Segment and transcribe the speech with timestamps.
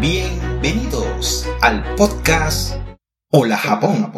[0.00, 2.74] Bienvenidos al podcast
[3.30, 4.10] Hola Japón.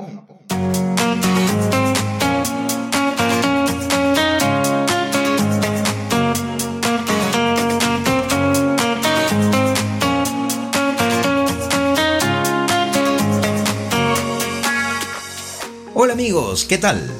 [15.94, 17.10] Hola amigos, ¿qué tal?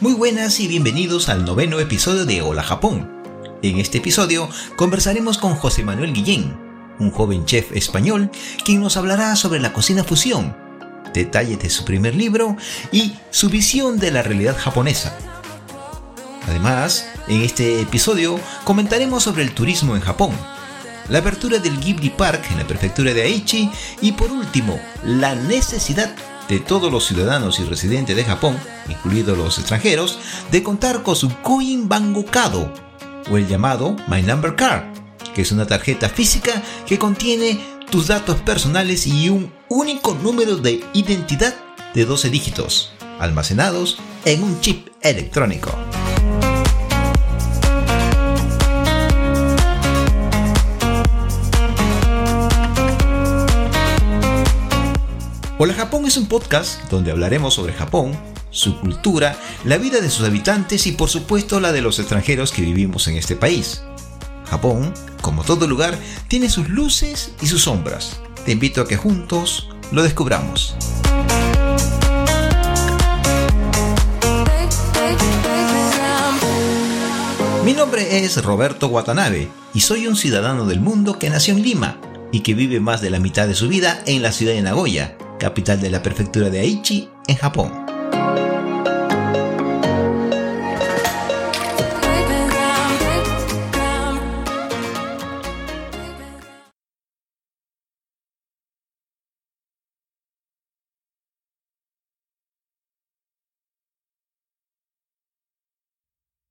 [0.00, 3.12] Muy buenas y bienvenidos al noveno episodio de Hola Japón.
[3.60, 6.67] En este episodio conversaremos con José Manuel Guillén,
[6.98, 8.30] un joven chef español
[8.64, 10.56] quien nos hablará sobre la cocina fusión,
[11.14, 12.56] detalles de su primer libro
[12.92, 15.16] y su visión de la realidad japonesa.
[16.48, 20.30] Además, en este episodio comentaremos sobre el turismo en Japón,
[21.08, 23.70] la apertura del Ghibli Park en la prefectura de Aichi
[24.00, 26.14] y por último, la necesidad
[26.48, 28.56] de todos los ciudadanos y residentes de Japón,
[28.88, 30.18] incluidos los extranjeros,
[30.50, 32.72] de contar con su Koin Bangokado,
[33.30, 34.97] o el llamado My Number Card,
[35.38, 37.60] que es una tarjeta física que contiene
[37.92, 41.54] tus datos personales y un único número de identidad
[41.94, 45.70] de 12 dígitos, almacenados en un chip electrónico.
[55.56, 58.18] Hola Japón es un podcast donde hablaremos sobre Japón,
[58.50, 62.62] su cultura, la vida de sus habitantes y por supuesto la de los extranjeros que
[62.62, 63.84] vivimos en este país.
[64.50, 68.20] Japón, como todo lugar, tiene sus luces y sus sombras.
[68.44, 70.74] Te invito a que juntos lo descubramos.
[77.64, 81.98] Mi nombre es Roberto Watanabe y soy un ciudadano del mundo que nació en Lima
[82.32, 85.18] y que vive más de la mitad de su vida en la ciudad de Nagoya,
[85.38, 87.97] capital de la prefectura de Aichi, en Japón.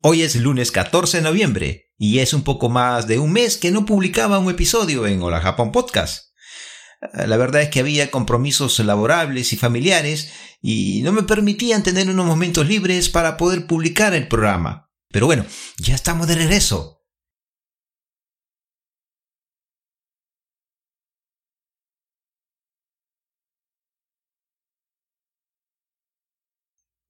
[0.09, 3.71] Hoy es lunes 14 de noviembre y es un poco más de un mes que
[3.71, 6.29] no publicaba un episodio en Hola Japón Podcast.
[7.13, 10.31] La verdad es que había compromisos laborables y familiares
[10.61, 14.89] y no me permitían tener unos momentos libres para poder publicar el programa.
[15.09, 15.45] Pero bueno,
[15.77, 16.96] ya estamos de regreso.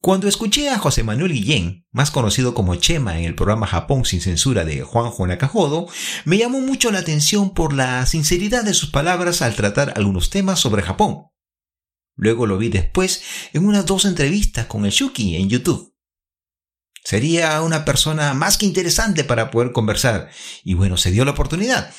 [0.07, 4.21] Cuando escuché a José Manuel Guillén, más conocido como Chema en el programa Japón sin
[4.21, 5.89] censura de Juanjo Nakajodo,
[6.23, 10.61] me llamó mucho la atención por la sinceridad de sus palabras al tratar algunos temas
[10.61, 11.25] sobre Japón.
[12.15, 15.93] Luego lo vi después en unas dos entrevistas con el Shuki en YouTube.
[17.03, 20.29] Sería una persona más que interesante para poder conversar,
[20.63, 21.93] y bueno, se dio la oportunidad.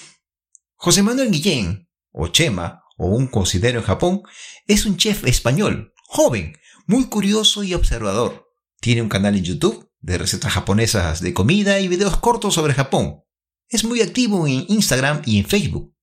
[0.77, 4.23] José Manuel Guillén, o Chema, o un considero en Japón,
[4.67, 6.55] es un chef español, joven,
[6.89, 8.49] muy curioso y observador.
[8.81, 13.25] Tiene un canal en YouTube de recetas japonesas de comida y videos cortos sobre Japón.
[13.69, 15.95] Es muy activo en Instagram y en Facebook.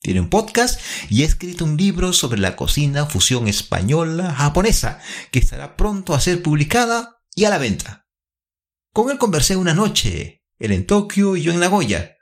[0.00, 0.80] Tiene un podcast
[1.10, 4.98] y ha escrito un libro sobre la cocina fusión española japonesa
[5.30, 8.08] que estará pronto a ser publicada y a la venta.
[8.94, 12.16] Con él conversé una noche, él en Tokio y yo en Nagoya.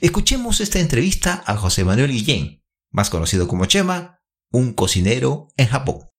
[0.00, 4.20] Escuchemos esta entrevista a José Manuel Guillén, más conocido como Chema,
[4.52, 6.13] un cocinero en Japón.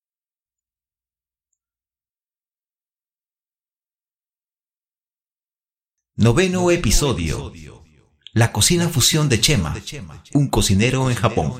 [6.18, 7.52] Noveno episodio.
[8.32, 9.76] La cocina fusión de Chema,
[10.32, 11.52] un cocinero en Japón.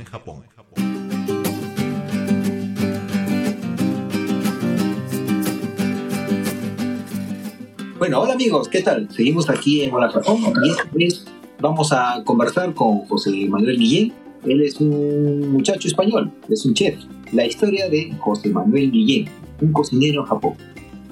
[7.98, 9.10] Bueno, hola amigos, ¿qué tal?
[9.14, 11.26] Seguimos aquí en Hola Japón y esta vez
[11.60, 14.14] vamos a conversar con José Manuel Guillén.
[14.46, 16.98] Él es un muchacho español, es un chef.
[17.32, 19.28] La historia de José Manuel Guillén,
[19.60, 20.54] un cocinero en Japón.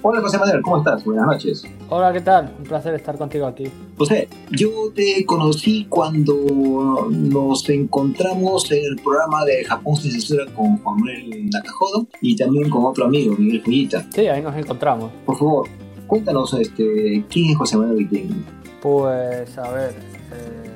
[0.07, 1.03] Hola José Manuel, ¿cómo estás?
[1.03, 1.65] Buenas noches.
[1.89, 2.55] Hola, ¿qué tal?
[2.59, 3.65] Un placer estar contigo aquí.
[3.97, 10.77] José, yo te conocí cuando nos encontramos en el programa de Japón sin censura con
[10.77, 14.05] Juan Manuel Nakajodo y también con otro amigo, Miguel Fullita.
[14.15, 15.11] Sí, ahí nos encontramos.
[15.25, 15.69] Por favor,
[16.07, 18.45] cuéntanos este, quién es José Manuel Guillén.
[18.83, 19.95] Pues, a ver,
[20.33, 20.71] eh,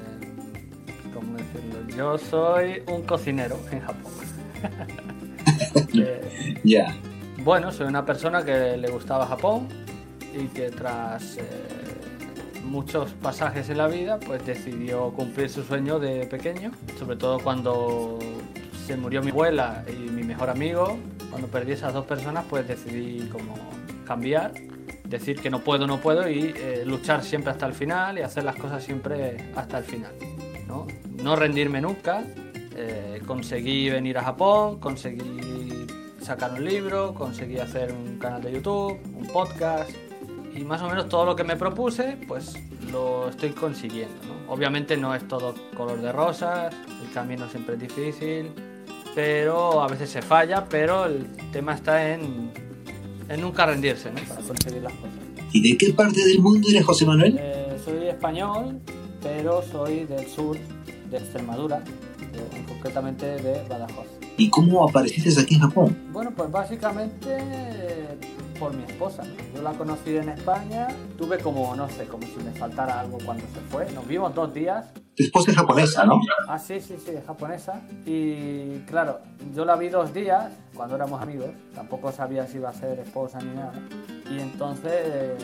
[1.12, 1.94] ¿cómo decirlo?
[1.94, 4.12] Yo soy un cocinero en Japón.
[5.92, 6.96] eh, ya.
[7.44, 9.68] Bueno, soy una persona que le gustaba Japón
[10.34, 11.42] y que tras eh,
[12.64, 18.18] muchos pasajes en la vida, pues decidió cumplir su sueño de pequeño, sobre todo cuando
[18.86, 20.98] se murió mi abuela y mi mejor amigo,
[21.30, 23.54] cuando perdí esas dos personas, pues decidí como
[24.04, 24.52] cambiar,
[25.04, 28.44] decir que no puedo, no puedo y eh, luchar siempre hasta el final y hacer
[28.44, 30.12] las cosas siempre hasta el final.
[30.66, 30.86] No,
[31.22, 32.24] no rendirme nunca,
[32.76, 35.86] eh, conseguí venir a Japón, conseguí
[36.28, 39.90] sacar un libro, conseguí hacer un canal de YouTube, un podcast
[40.54, 42.54] y más o menos todo lo que me propuse, pues
[42.92, 44.14] lo estoy consiguiendo.
[44.26, 44.52] ¿no?
[44.52, 48.50] Obviamente no es todo color de rosas, el camino siempre es difícil,
[49.14, 52.50] pero a veces se falla, pero el tema está en,
[53.28, 54.20] en nunca rendirse ¿no?
[54.28, 55.14] para conseguir las cosas.
[55.52, 57.36] ¿Y de qué parte del mundo eres José Manuel?
[57.40, 58.78] Eh, soy español,
[59.22, 60.56] pero soy del sur
[61.10, 64.06] de Extremadura, de- concretamente de Badajoz.
[64.38, 65.98] ¿Y cómo apareciste aquí en Japón?
[66.12, 68.18] Bueno, pues básicamente eh,
[68.58, 69.24] por mi esposa.
[69.52, 70.86] Yo la conocí en España,
[71.16, 73.90] tuve como, no sé, como si me faltara algo cuando se fue.
[73.90, 74.86] Nos vimos dos días.
[75.16, 76.20] Tu esposa es japonesa, ¿no?
[76.46, 77.82] Ah, sí, sí, sí, es japonesa.
[78.06, 79.18] Y claro,
[79.52, 81.50] yo la vi dos días cuando éramos amigos.
[81.74, 83.72] Tampoco sabía si iba a ser esposa ni nada.
[84.30, 85.36] Y entonces eh,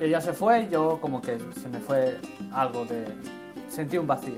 [0.00, 2.18] ella se fue y yo como que se me fue
[2.54, 3.04] algo de...
[3.68, 4.36] Sentí un vacío.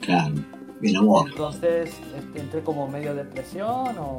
[0.00, 0.34] Claro,
[0.82, 1.28] el amor.
[1.30, 4.18] Entonces este, entré como medio depresión o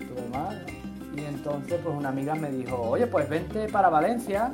[0.00, 0.64] estuve mal.
[0.66, 1.20] ¿no?
[1.20, 4.52] Y entonces pues una amiga me dijo, oye pues vente para Valencia,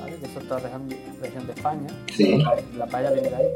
[0.00, 0.16] ¿vale?
[0.16, 0.88] que eso es toda región,
[1.20, 1.88] región de España.
[2.12, 2.42] Sí.
[2.76, 3.46] La playa viene de ahí.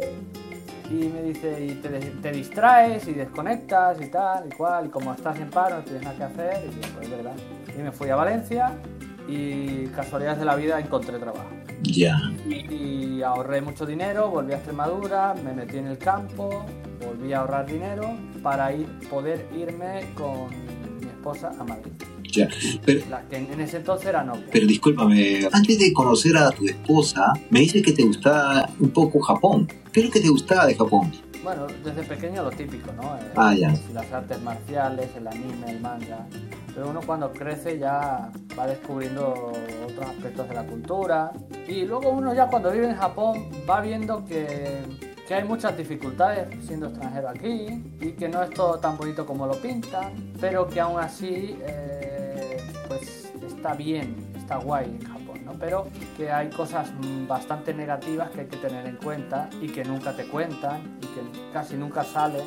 [0.91, 5.15] Y me dice, y te, te distraes y desconectas y tal y cual, y como
[5.15, 7.33] estás en paro no tienes nada que hacer, y pues es verdad.
[7.75, 8.73] Y me fui a Valencia
[9.27, 11.49] y casualidades de la vida encontré trabajo.
[11.83, 12.19] Ya.
[12.47, 16.67] Y, y ahorré mucho dinero, volví a Extremadura, me metí en el campo,
[17.07, 20.49] volví a ahorrar dinero para ir, poder irme con
[21.01, 21.93] mi esposa a Madrid.
[22.33, 22.49] Ya.
[22.87, 24.47] Pero, La que en, ese entonces era novia.
[24.51, 29.21] pero discúlpame, antes de conocer a tu esposa, me dices que te gustaba un poco
[29.21, 29.69] Japón.
[29.93, 31.13] ¿Qué es lo que te gustaba de Japón?
[31.43, 33.03] Bueno, desde pequeño lo típico, ¿no?
[33.17, 33.75] Eh, Ah, ya.
[33.93, 36.27] Las artes marciales, el anime, el manga.
[36.75, 39.53] Pero uno cuando crece ya va descubriendo
[39.87, 41.33] otros aspectos de la cultura.
[41.69, 44.79] Y luego uno ya cuando vive en Japón va viendo que,
[45.27, 49.47] que hay muchas dificultades siendo extranjero aquí y que no es todo tan bonito como
[49.47, 52.59] lo pintan, pero que aún así eh,
[52.89, 55.53] pues está bien, está guay en Japón, ¿no?
[55.53, 55.87] Pero
[56.17, 56.89] que hay cosas
[57.29, 61.53] bastante negativas que hay que tener en cuenta y que nunca te cuentan y que
[61.53, 62.41] casi nunca sale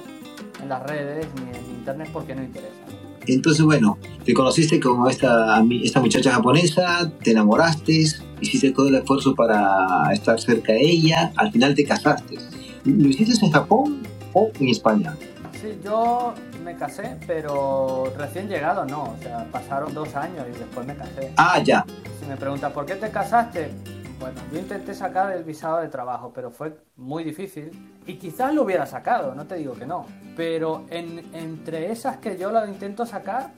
[0.62, 2.86] en las redes ni en internet porque no interesa.
[3.27, 8.06] Entonces, bueno, te conociste con esta, esta muchacha japonesa, te enamoraste,
[8.39, 12.38] hiciste todo el esfuerzo para estar cerca de ella, al final te casaste.
[12.85, 14.03] ¿Lo hiciste en Japón
[14.33, 15.15] o en España?
[15.61, 16.33] Sí, yo
[16.63, 21.31] me casé, pero recién llegado no, o sea, pasaron dos años y después me casé.
[21.37, 21.85] Ah, ya.
[22.19, 23.71] Si me preguntas por qué te casaste,
[24.19, 27.71] bueno, yo intenté sacar el visado de trabajo, pero fue muy difícil
[28.05, 30.05] y quizás lo hubiera sacado, no te digo que no,
[30.35, 33.51] pero en- entre esas que yo lo intento sacar,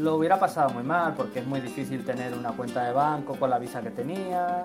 [0.00, 3.50] lo hubiera pasado muy mal porque es muy difícil tener una cuenta de banco con
[3.50, 4.64] la visa que tenía,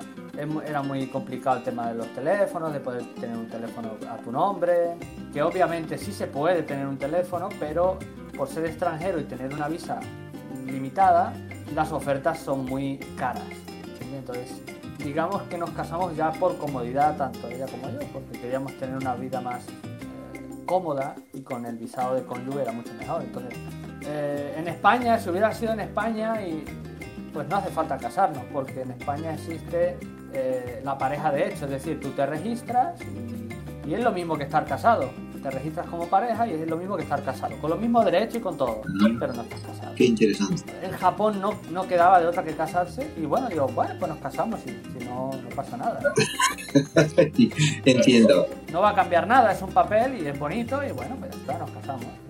[0.66, 4.32] era muy complicado el tema de los teléfonos, de poder tener un teléfono a tu
[4.32, 4.96] nombre,
[5.34, 8.00] que obviamente sí se puede tener un teléfono, pero
[8.38, 10.00] por ser extranjero y tener una visa
[10.66, 11.34] limitada,
[11.74, 13.44] las ofertas son muy caras.
[14.14, 14.62] Entonces,
[15.00, 19.16] digamos que nos casamos ya por comodidad, tanto ella como yo, porque queríamos tener una
[19.16, 19.68] vida más
[20.34, 23.22] eh, cómoda y con el visado de cónyuge era mucho mejor.
[23.22, 23.60] Entonces,
[24.08, 26.64] eh, en España, si hubiera sido en España, y,
[27.34, 29.98] pues no hace falta casarnos, porque en España existe
[30.34, 34.44] eh, la pareja de hecho, es decir, tú te registras y, es lo mismo que
[34.44, 35.10] estar casado.
[35.44, 38.38] Te registras como pareja y es lo mismo que estar casado, con los mismos derechos
[38.38, 38.82] y con todo,
[39.20, 39.94] pero no estás casado.
[39.96, 40.74] Qué interesante.
[40.82, 44.20] En Japón no, no quedaba de otra que casarse y bueno, digo, bueno, pues nos
[44.20, 46.00] casamos y si no, no pasa nada.
[47.86, 48.48] Entiendo.
[48.72, 51.38] No va a cambiar nada, es un papel y es bonito y bueno, pues ya
[51.38, 52.25] está, nos casamos.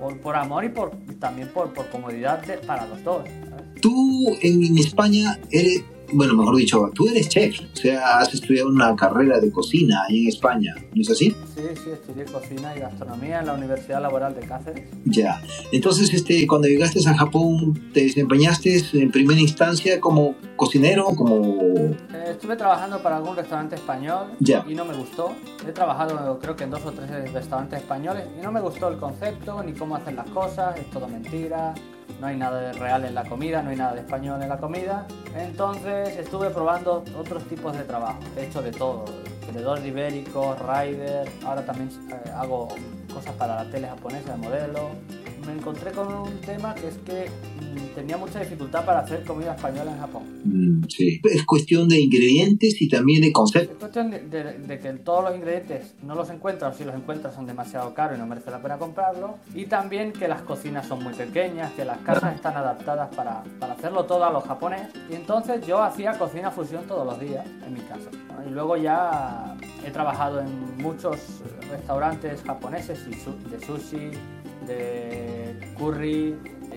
[0.00, 0.90] Por, por, amor y por
[1.20, 3.24] también por, por comodidad de- para los dos.
[3.80, 8.68] Tú en, en España eres, bueno, mejor dicho, tú eres chef, o sea, has estudiado
[8.68, 11.34] una carrera de cocina ahí en España, ¿no es así?
[11.54, 14.88] Sí, sí, estudié cocina y gastronomía en la Universidad Laboral de Cáceres.
[15.04, 15.40] Ya.
[15.72, 21.56] Entonces, este, cuando llegaste a Japón, ¿te desempeñaste en primera instancia como cocinero, como...
[21.68, 21.96] Eh,
[22.30, 24.64] estuve trabajando para algún restaurante español Ya.
[24.68, 25.32] y no me gustó.
[25.66, 28.98] He trabajado creo que en dos o tres restaurantes españoles y no me gustó el
[28.98, 31.74] concepto ni cómo hacen las cosas, es todo mentira,
[32.20, 34.58] no hay nada de real en la comida, no hay nada de español en la
[34.58, 35.06] comida.
[35.36, 39.04] Entonces estuve probando otros tipos de trabajo, he hecho de todo,
[39.46, 42.68] vendedor de ibérico, rider, ahora también eh, hago
[43.12, 44.90] cosas para la tele japonesa de modelo.
[45.46, 49.54] Me encontré con un tema que es que mm, tenía mucha dificultad para hacer comida
[49.54, 50.22] española en Japón.
[50.44, 51.20] Mm, sí.
[51.24, 53.72] Es cuestión de ingredientes y también de conceptos.
[53.72, 56.94] Es cuestión de, de- de que todos los ingredientes no los encuentras o si los
[56.94, 59.36] encuentras son demasiado caros y no merece la pena comprarlo.
[59.54, 63.72] Y también que las cocinas son muy pequeñas, que las casas están adaptadas para, para
[63.74, 64.88] hacerlo todo a los japonés.
[65.10, 68.10] Y entonces yo hacía cocina fusión todos los días en mi casa.
[68.28, 68.48] ¿no?
[68.48, 69.56] Y luego ya
[69.86, 71.18] he trabajado en muchos
[71.70, 74.10] restaurantes japoneses y de sushi,
[74.70, 76.34] de curry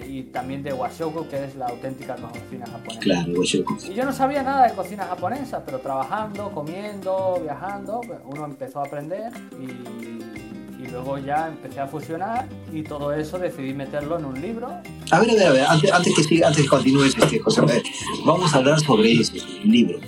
[0.09, 3.00] y también de washoku, que es la auténtica cocina japonesa.
[3.00, 3.77] Claro, Huachoco.
[3.89, 8.79] Y yo no sabía nada de cocina japonesa, pero trabajando, comiendo, viajando, pues, uno empezó
[8.79, 14.25] a aprender y, y luego ya empecé a fusionar y todo eso decidí meterlo en
[14.25, 14.67] un libro.
[15.12, 17.62] A ver, a ver, a ver, antes, antes que siga, antes que continúes, este, José,
[17.62, 17.83] a ver,
[18.25, 19.33] vamos a hablar sobre eso,
[19.63, 20.00] el libro.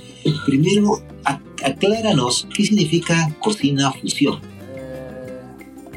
[0.45, 4.39] Primero, ac- acláranos qué significa cocina fusión.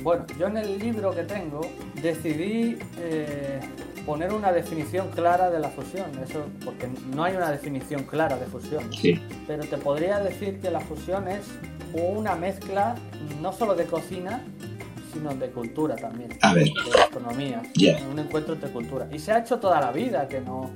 [0.02, 1.60] Bueno, yo en el libro que tengo
[2.00, 3.60] decidí eh,
[4.06, 8.46] poner una definición clara de la fusión, eso porque no hay una definición clara de
[8.46, 8.92] fusión.
[8.92, 11.46] Sí, Pero te podría decir que la fusión es
[11.92, 12.94] una mezcla
[13.40, 14.42] no solo de cocina,
[15.12, 16.30] sino de cultura también.
[16.42, 16.64] A ver.
[16.64, 17.62] De gastronomía.
[18.10, 19.08] Un encuentro entre culturas.
[19.12, 20.70] Y se ha hecho toda la vida, que no.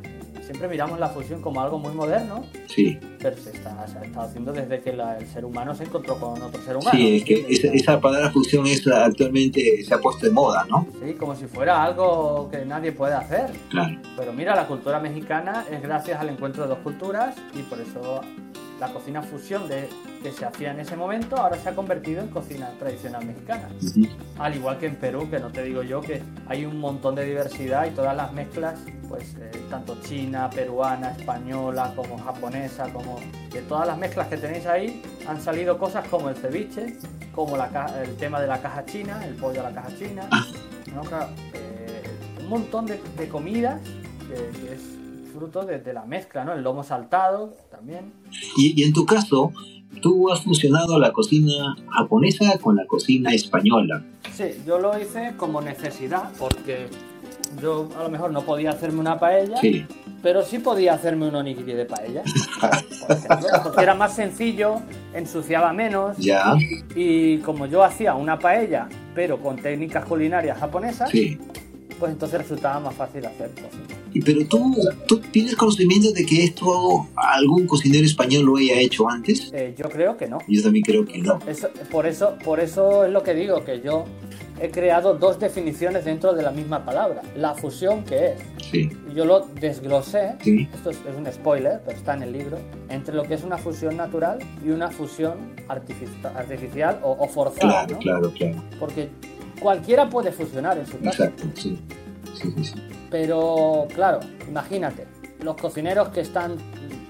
[0.53, 2.99] Siempre miramos la fusión como algo muy moderno, sí.
[3.19, 6.17] pero se, está, se ha estado haciendo desde que la- el ser humano se encontró
[6.19, 6.91] con otro ser humano.
[6.93, 10.87] Sí, es que esa, esa palabra fusión es actualmente se ha puesto de moda, ¿no?
[11.03, 13.51] Sí, como si fuera algo que nadie puede hacer.
[13.71, 13.97] Claro.
[14.17, 18.21] Pero mira, la cultura mexicana es gracias al encuentro de dos culturas y por eso
[18.79, 19.89] la cocina fusión de,
[20.23, 23.69] que se hacía en ese momento ahora se ha convertido en cocina tradicional mexicana.
[23.83, 24.07] Ujú.
[24.39, 27.25] Al igual que en Perú, que no te digo yo que hay un montón de
[27.25, 33.19] diversidad y todas las mezclas, pues eh, tanto china, peruana, española, como japonesa, como
[33.53, 36.97] de todas las mezclas que tenéis ahí, han salido cosas como el ceviche,
[37.35, 40.29] como la ca- el tema de la caja china, el pollo a la caja china,
[40.95, 41.03] ¿no?
[41.55, 42.03] Eh,
[42.41, 43.81] un montón de, de comidas
[44.29, 44.92] que, que es
[45.33, 46.53] fruto de, de la mezcla, ¿no?
[46.53, 48.13] El lomo saltado también.
[48.57, 49.53] Y, y en tu caso,
[50.01, 54.05] tú has fusionado la cocina japonesa con la cocina española.
[54.33, 56.87] Sí, yo lo hice como necesidad, porque
[57.61, 59.85] yo a lo mejor no podía hacerme una paella, Sí,
[60.23, 62.23] pero sí podía hacerme un onigiri de paella,
[63.63, 64.81] porque era más sencillo,
[65.13, 66.55] ensuciaba menos, ya,
[66.95, 71.39] y como yo hacía una paella, pero con técnicas culinarias japonesas, sí.
[72.03, 73.69] Pues entonces resultaba más fácil hacerlo.
[74.25, 74.75] Pero tú,
[75.07, 79.53] tú tienes conocimiento de que esto algún cocinero español lo haya hecho antes.
[79.53, 80.39] Eh, yo creo que no.
[80.49, 81.39] Yo también creo que no.
[81.47, 84.05] Eso- por, eso, por eso es lo que digo, que yo
[84.61, 87.23] he creado dos definiciones dentro de la misma palabra.
[87.37, 88.33] La fusión, que es,
[88.73, 92.59] Sí, yo lo desglosé, sí, esto es, es un spoiler, pero está en el libro,
[92.89, 95.35] entre lo que es una fusión natural y una fusión
[95.69, 97.99] artifici- artificial o, o forzada, claro, ¿no?
[98.01, 98.63] claro, claro.
[98.81, 99.09] Porque
[99.63, 101.25] cualquiera puede fusionar en su casa.
[101.27, 101.81] Exacto, sí.
[102.35, 102.75] Sí, sí, sí.
[103.11, 105.07] Pero, claro, imagínate,
[105.41, 106.57] los cocineros que están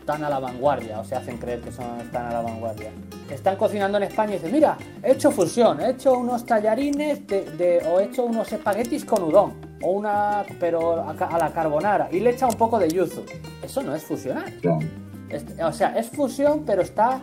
[0.04, 2.90] tan a la vanguardia, o se hacen creer que son, están a la vanguardia,
[3.30, 7.44] están cocinando en España y dicen, mira, he hecho fusión, he hecho unos tallarines de,
[7.52, 12.08] de- o he hecho unos espaguetis con udon, o una, pero a, a la carbonara,
[12.10, 13.22] y le echa un poco de yuzu.
[13.62, 14.52] Eso no es fusionar.
[14.60, 14.80] Claro.
[15.28, 17.20] Es- o sea, es fusión, pero está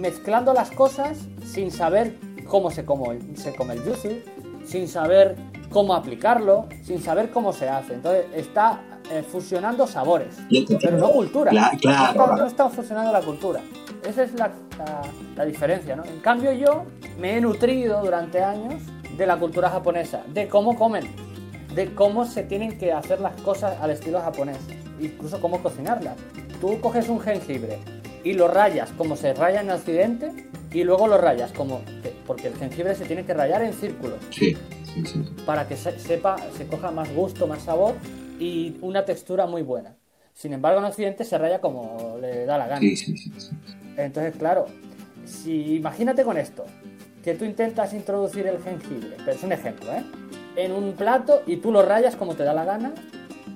[0.00, 2.16] mezclando las cosas sin saber
[2.48, 4.08] cómo se come, se come el yuzu,
[4.66, 5.36] sin saber
[5.70, 7.94] cómo aplicarlo, sin saber cómo se hace.
[7.94, 8.80] Entonces está
[9.10, 10.36] eh, fusionando sabores,
[10.86, 11.52] pero no cultura.
[11.52, 12.14] Cla- claro.
[12.14, 13.60] No, está, no está fusionando la cultura.
[14.06, 15.02] Esa es la, la-
[15.36, 16.04] la diferencia, ¿no?
[16.04, 16.84] En cambio yo
[17.18, 18.74] me he nutrido durante años
[19.16, 21.04] de la cultura japonesa, de cómo comen,
[21.74, 24.58] de cómo se tienen que hacer las cosas al estilo japonés,
[25.00, 26.14] incluso cómo cocinarlas.
[26.60, 27.78] Tú coges un jengibre
[28.24, 31.80] y lo rayas como se raya en Occidente y luego lo rayas como...
[32.26, 35.06] que- porque el jengibre se tiene que rayar en círculos Sí, sí, sí.
[35.06, 35.24] sí.
[35.44, 37.94] para que se, sepa, se coja más gusto, más sabor
[38.40, 39.94] y una textura muy buena.
[40.34, 42.80] Sin embargo, en Occidente se raya como le da la gana.
[42.80, 43.50] Sí, sí, sí, sí.
[43.96, 44.66] Entonces, claro,
[45.24, 46.64] si imagínate con esto,
[47.24, 50.04] que tú intentas introducir el jengibre, pero es un ejemplo, ¿eh?
[50.56, 52.92] En un plato y tú lo rayas como te da la gana,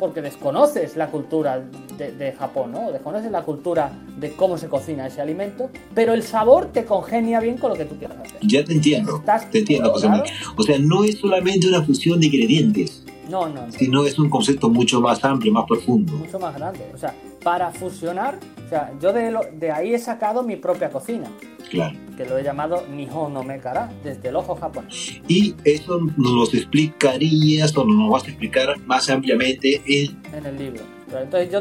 [0.01, 1.63] porque desconoces la cultura
[1.99, 2.91] de, de Japón, ¿no?
[2.91, 7.59] Desconoces la cultura de cómo se cocina ese alimento, pero el sabor te congenia bien
[7.59, 8.39] con lo que tú quieras hacer.
[8.43, 9.19] Ya te entiendo.
[9.19, 10.09] ¿Estás Te entiendo, José.
[10.57, 13.00] O sea, no es solamente una fusión de ingredientes,
[13.31, 13.73] No, no, no.
[13.73, 16.13] sino es un concepto mucho más amplio, más profundo.
[16.15, 16.81] mucho más grande.
[16.95, 20.91] O sea, para fusionar, o sea, yo de, lo- de ahí he sacado mi propia
[20.91, 21.29] cocina,
[21.71, 21.97] Claro.
[22.17, 25.21] que lo he llamado Nihon no Mekara, desde el ojo japonés.
[25.29, 30.21] Y eso nos lo explicarías o nos lo vas a explicar más ampliamente en...
[30.35, 30.83] en el libro.
[31.09, 31.61] Pero entonces yo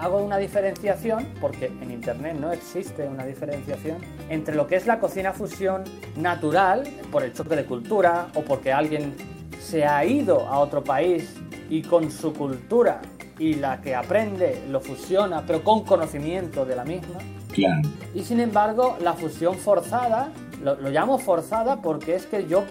[0.00, 3.96] hago una diferenciación, porque en Internet no existe una diferenciación
[4.30, 5.84] entre lo que es la cocina fusión
[6.16, 9.14] natural, por el choque de cultura, o porque alguien
[9.60, 11.34] se ha ido a otro país
[11.68, 13.00] y con su cultura
[13.38, 17.18] y la que aprende lo fusiona, pero con conocimiento de la misma.
[17.52, 17.88] Claro.
[18.14, 22.64] Y sin embargo, la fusión forzada, lo, lo llamo forzada porque es que yo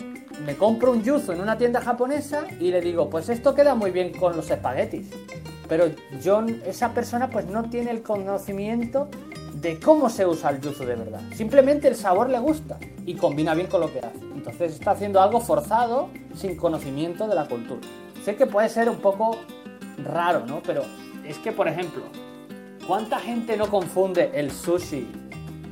[0.46, 3.91] me compro un yuzu en una tienda japonesa y le digo, pues esto queda muy
[3.91, 5.10] bien con los espaguetis.
[5.67, 5.86] Pero
[6.22, 9.10] yo, esa persona pues no tiene el conocimiento
[9.61, 11.21] de cómo se usa el yuzu de verdad.
[11.35, 14.19] Simplemente el sabor le gusta y combina bien con lo que hace.
[14.35, 17.81] Entonces está haciendo algo forzado sin conocimiento de la cultura.
[18.23, 19.37] Sé que puede ser un poco
[20.03, 20.61] raro, ¿no?
[20.65, 20.83] Pero
[21.25, 22.03] es que, por ejemplo,
[22.85, 25.07] ¿cuánta gente no confunde el sushi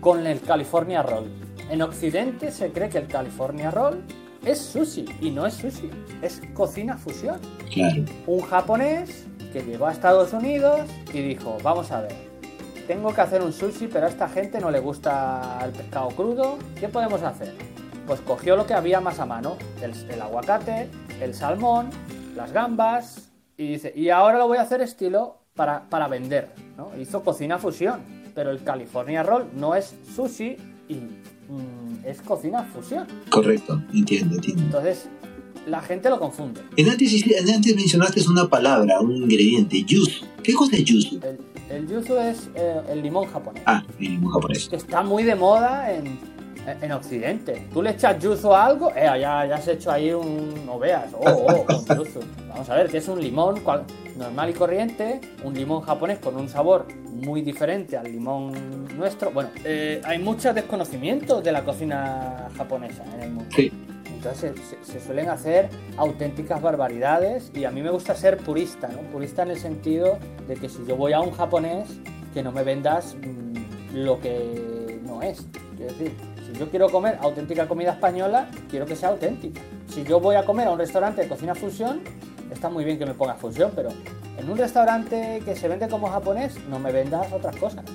[0.01, 1.29] con el California Roll?
[1.69, 4.03] En Occidente se cree que el California Roll
[4.45, 5.89] es sushi y no es sushi,
[6.21, 7.39] es cocina fusión.
[7.71, 8.03] Claro.
[8.25, 10.81] Un japonés que llegó a Estados Unidos
[11.13, 12.15] y dijo, vamos a ver,
[12.87, 16.57] tengo que hacer un sushi, pero a esta gente no le gusta el pescado crudo,
[16.79, 17.53] ¿qué podemos hacer?
[18.07, 20.89] Pues cogió lo que había más a mano, el, el aguacate,
[21.21, 21.89] el salmón,
[22.35, 26.91] las gambas, y dice, y ahora lo voy a hacer estilo para, para vender, ¿no?
[26.99, 28.01] Hizo cocina fusión,
[28.35, 33.07] pero el California Roll no es sushi y mm, es cocina fusión.
[33.29, 34.63] Correcto, entiendo, entiendo.
[34.63, 35.07] Entonces,
[35.65, 36.61] la gente lo confunde.
[36.75, 40.25] En antes, en antes mencionaste una palabra, un ingrediente, yuzu.
[40.43, 41.19] ¿Qué cosa es yuzu?
[41.23, 41.39] El,
[41.69, 43.63] el yuzu es eh, el limón japonés.
[43.65, 44.69] Ah, el limón japonés.
[44.69, 46.17] que está muy de moda en,
[46.81, 47.67] en Occidente.
[47.73, 50.65] Tú le echas yuzu a algo, eh, ya, ya has hecho ahí un.
[50.65, 52.19] No veas, oh, oh, con yuzu.
[52.49, 53.83] Vamos a ver, que es un limón cual-
[54.17, 59.31] normal y corriente, un limón japonés con un sabor muy diferente al limón nuestro.
[59.31, 63.49] Bueno, eh, hay mucho desconocimiento de la cocina japonesa en el mundo.
[63.55, 63.71] Sí,
[64.25, 68.99] Entonces se, suelen hacer auténticas barbaridades y a mí me gusta ser purista, ¿no?
[69.11, 70.17] Purista en el sentido
[70.47, 71.89] de que si yo voy a un japonés,
[72.33, 75.45] que no me vendas mm, lo que no es.
[75.77, 76.11] Quiero decir,
[76.43, 79.61] si yo quiero comer auténtica comida española, quiero que sea auténtica.
[79.89, 82.01] Si yo voy a comer a un restaurante de cocina fusión,
[82.51, 83.89] está muy bien que me pongas fusión, pero
[84.39, 87.85] en un restaurante que se vende como japonés, no me vendas otras cosas.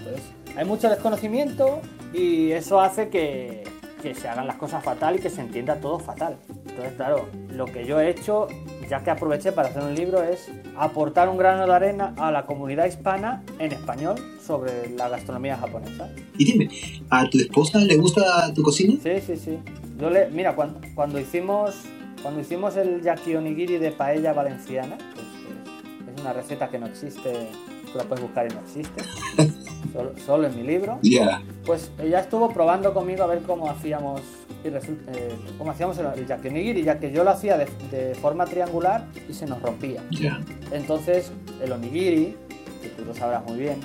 [0.00, 0.24] Entonces,
[0.56, 1.80] hay mucho desconocimiento
[2.12, 3.75] y eso hace que,
[4.06, 6.36] que se hagan las cosas fatal y que se entienda todo fatal.
[6.48, 8.46] Entonces, claro, lo que yo he hecho,
[8.88, 12.46] ya que aproveché para hacer un libro, es aportar un grano de arena a la
[12.46, 14.14] comunidad hispana en español
[14.46, 16.08] sobre la gastronomía japonesa.
[16.38, 16.68] y dime,
[17.10, 18.94] ¿a tu esposa le gusta tu cocina?
[19.02, 19.58] Sí, sí, sí.
[19.98, 21.74] Yo le, mira, cuando, cuando hicimos
[22.22, 27.48] cuando hicimos el yaki onigiri de paella valenciana, pues, es una receta que no existe,
[27.90, 29.02] tú la puedes buscar y no existe,
[29.96, 30.98] solo, solo en mi libro.
[31.02, 34.20] Ya, Pues ella estuvo probando conmigo a ver cómo hacíamos
[34.64, 38.14] y eh, cómo hacíamos el, el yaki onigiri, ya que yo lo hacía de, de
[38.14, 40.02] forma triangular y se nos rompía.
[40.10, 40.40] ya.
[40.72, 41.30] Entonces,
[41.62, 42.36] el onigiri,
[42.82, 43.78] que tú lo sabrás muy bien,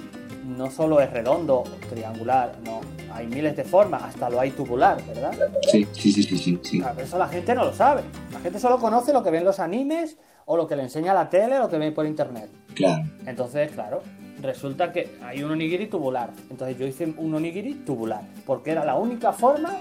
[0.58, 2.82] no solo es redondo triangular, no,
[3.14, 5.34] hay miles de formas, hasta lo hay tubular, ¿verdad?
[5.72, 6.84] Sí, sí, sí, sí, sí.
[6.96, 8.02] pero eso la gente no lo sabe.
[8.34, 11.14] La gente solo conoce lo que ve en los animes o lo que le enseña
[11.14, 12.50] la tele o lo que ve por internet.
[12.74, 13.04] Claro.
[13.28, 14.02] Entonces, claro,
[14.42, 16.32] resulta que hay un onigiri tubular.
[16.50, 19.78] Entonces yo hice un onigiri tubular, porque era la única forma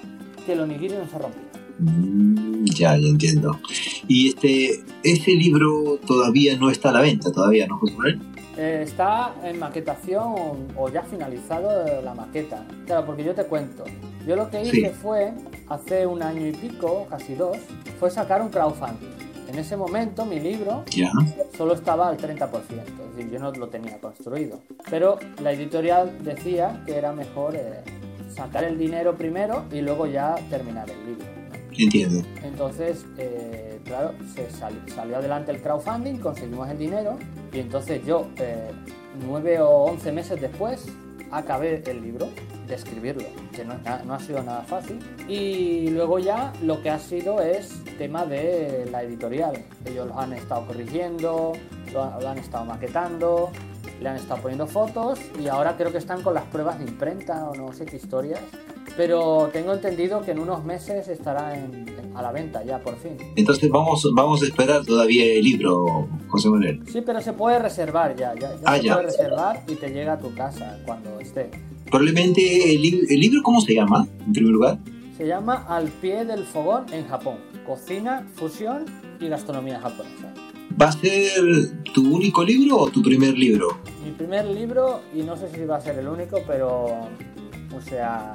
[0.46, 1.42] que el onigiri no se rompía.
[1.78, 3.58] Mm, ya, ya entiendo.
[4.06, 8.20] Y este, este libro todavía no está a la venta, todavía, ¿no, José Manuel?
[8.56, 12.66] Eh, está en maquetación o ya finalizado la maqueta.
[12.86, 13.84] Claro, porque yo te cuento.
[14.26, 14.90] Yo lo que hice Sí.
[15.00, 15.32] fue,
[15.68, 17.56] hace un año y pico, casi dos,
[17.98, 19.08] fue sacar un crowdfunding.
[19.50, 20.84] En ese momento mi libro
[21.56, 24.60] solo estaba al 30%, es decir, yo no lo tenía construido.
[24.88, 27.80] Pero la editorial decía que era mejor eh,
[28.32, 31.26] sacar el dinero primero y luego ya terminar el libro.
[31.76, 32.22] Entiendo.
[32.44, 37.18] Entonces, eh, claro, se sal- salió adelante el crowdfunding, conseguimos el dinero
[37.52, 38.70] y entonces yo, eh,
[39.26, 40.86] nueve o once meses después,
[41.32, 42.28] acabé el libro
[42.70, 43.74] de escribirlo, que no,
[44.06, 44.98] no ha sido nada fácil.
[45.28, 49.62] Y luego ya lo que ha sido es tema de la editorial.
[49.84, 51.52] Ellos lo han estado corrigiendo,
[51.92, 53.50] lo, lo han estado maquetando,
[54.00, 57.48] le han estado poniendo fotos y ahora creo que están con las pruebas de imprenta
[57.50, 58.40] o no sé qué historias.
[58.96, 62.96] Pero tengo entendido que en unos meses estará en- en- a la venta ya, por
[62.96, 63.16] fin.
[63.36, 66.82] Entonces vamos, vamos a esperar todavía el libro, José Manuel.
[66.90, 68.34] Sí, pero se puede reservar ya.
[68.34, 68.94] Ya, ya Ah, se ya.
[68.94, 71.50] puede reservar y te llega a tu casa cuando esté.
[71.90, 74.06] Probablemente el, li- el libro, ¿cómo se llama?
[74.26, 74.78] En primer lugar.
[75.16, 77.36] Se llama Al pie del fogón en Japón.
[77.66, 78.86] Cocina, fusión
[79.20, 80.32] y gastronomía japonesa.
[80.80, 81.42] ¿Va a ser
[81.92, 83.78] tu único libro o tu primer libro?
[84.04, 86.86] Mi primer libro, y no sé si va a ser el único, pero.
[87.76, 88.32] O sea,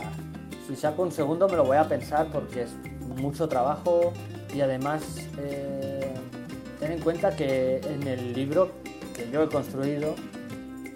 [0.68, 2.72] si saco un segundo me lo voy a pensar porque es
[3.20, 4.13] mucho trabajo
[4.54, 5.02] y además.
[5.39, 6.13] eh,
[6.80, 8.72] ten en cuenta que en el libro
[9.15, 10.13] que yo he construido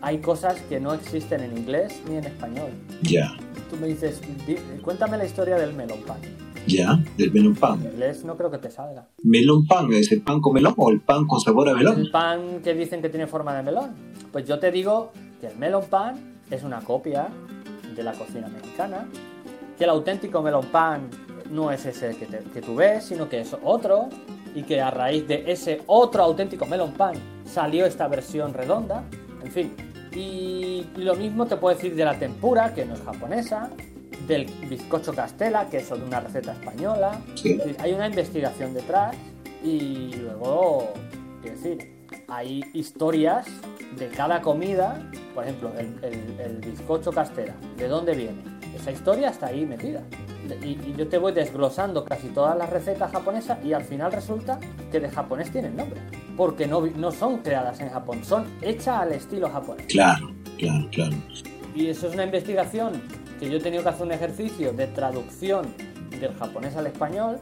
[0.01, 2.69] hay cosas que no existen en inglés ni en español.
[3.03, 3.31] Ya,
[3.69, 6.17] Tú me dices, "Di- cuéntame la historia del melón pan.
[6.65, 7.79] ya, del melón pan.
[7.85, 9.07] En inglés no creo que te salga.
[9.23, 11.99] ¿Melón pan es el pan con melón o el pan con sabor a melón?
[11.99, 13.91] El pan que dicen que tiene forma de melón.
[14.31, 17.27] Pues yo te digo que el melon pan es una copia
[17.95, 19.05] de la cocina mexicana,
[19.77, 21.09] que el auténtico melon pan
[21.51, 24.09] no es ese que, te- que tú ves, sino que es otro,
[24.55, 27.13] y que a raíz de ese otro auténtico melon pan
[27.45, 29.03] salió esta versión redonda,
[29.43, 29.71] en fin.
[30.15, 33.69] Y lo mismo te puedo decir de la tempura, que no es japonesa,
[34.28, 37.19] del bizcocho castela, que es sobre una receta española.
[37.36, 37.52] Sí.
[37.52, 39.15] Es decir, Hay una investigación detrás
[39.63, 40.93] y luego,
[41.41, 41.95] quiero decir,
[42.28, 43.48] hay historias
[43.98, 45.00] de cada comida.
[45.34, 48.43] Por ejemplo, el, el- el bizcocho castela, ¿de dónde viene?
[48.76, 50.04] Esa historia está ahí metida.
[50.62, 54.59] Y, y yo te voy desglosando casi todas las recetas japonesas y al final resulta
[54.91, 56.01] que de japonés tienen nombre.
[56.35, 59.85] Porque no, no son creadas en Japón, son hechas al estilo japonés.
[59.88, 61.15] Claro, claro, claro.
[61.75, 63.01] Y eso es una investigación
[63.39, 65.67] que yo he tenido que hacer un ejercicio de traducción
[66.19, 67.39] del japonés al español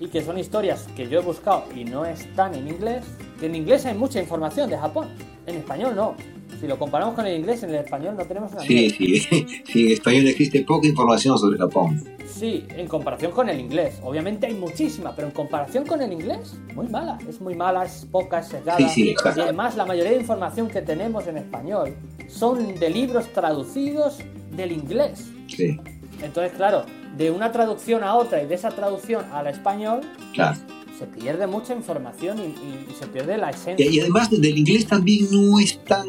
[0.00, 3.04] y que son historias que yo he buscado y no están en inglés.
[3.38, 5.08] Que en inglés hay mucha información de Japón,
[5.46, 6.16] en español no.
[6.60, 8.64] Si lo comparamos con el inglés, en el español no tenemos nada.
[8.66, 9.20] Sí, sí,
[9.66, 12.02] sí, en español existe poca información sobre Japón.
[12.26, 14.00] Sí, en comparación con el inglés.
[14.02, 17.18] Obviamente hay muchísima, pero en comparación con el inglés, muy mala.
[17.28, 18.78] Es muy mala, es poca, es sesgada.
[18.78, 19.40] Sí, sí, exacto.
[19.40, 21.94] Y además la mayoría de información que tenemos en español
[22.28, 24.18] son de libros traducidos
[24.54, 25.30] del inglés.
[25.48, 25.78] Sí,
[26.22, 26.84] Entonces, claro,
[27.16, 30.00] de una traducción a otra y de esa traducción al español
[30.34, 30.58] claro.
[30.98, 33.84] Se pierde mucha información y, y- y se pierde la esencia.
[33.90, 36.06] Y, además del inglés también no es tan...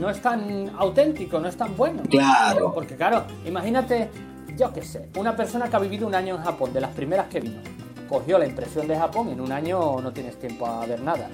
[0.00, 2.02] No es tan auténtico, no es tan bueno.
[2.08, 4.08] Claro, Porque claro, imagínate,
[4.56, 7.28] yo qué sé, una persona que ha vivido un año en Japón, de las primeras
[7.28, 7.60] que vino,
[8.08, 11.28] cogió la impresión de Japón y en un año no tienes tiempo a ver nada.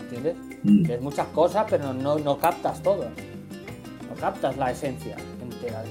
[0.00, 0.36] ¿Entiendes?
[0.62, 0.82] Mm.
[0.86, 3.04] Ves muchas cosas, pero no, no captas todo.
[4.08, 5.82] No captas la esencia entera.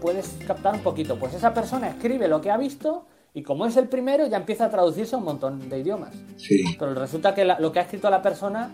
[0.00, 1.16] Puedes captar un poquito.
[1.18, 4.64] Pues esa persona escribe lo que ha visto y como es el primero ya empieza
[4.66, 6.14] a traducirse a un montón de idiomas.
[6.36, 8.70] sí, Pero resulta que la- lo que ha escrito la persona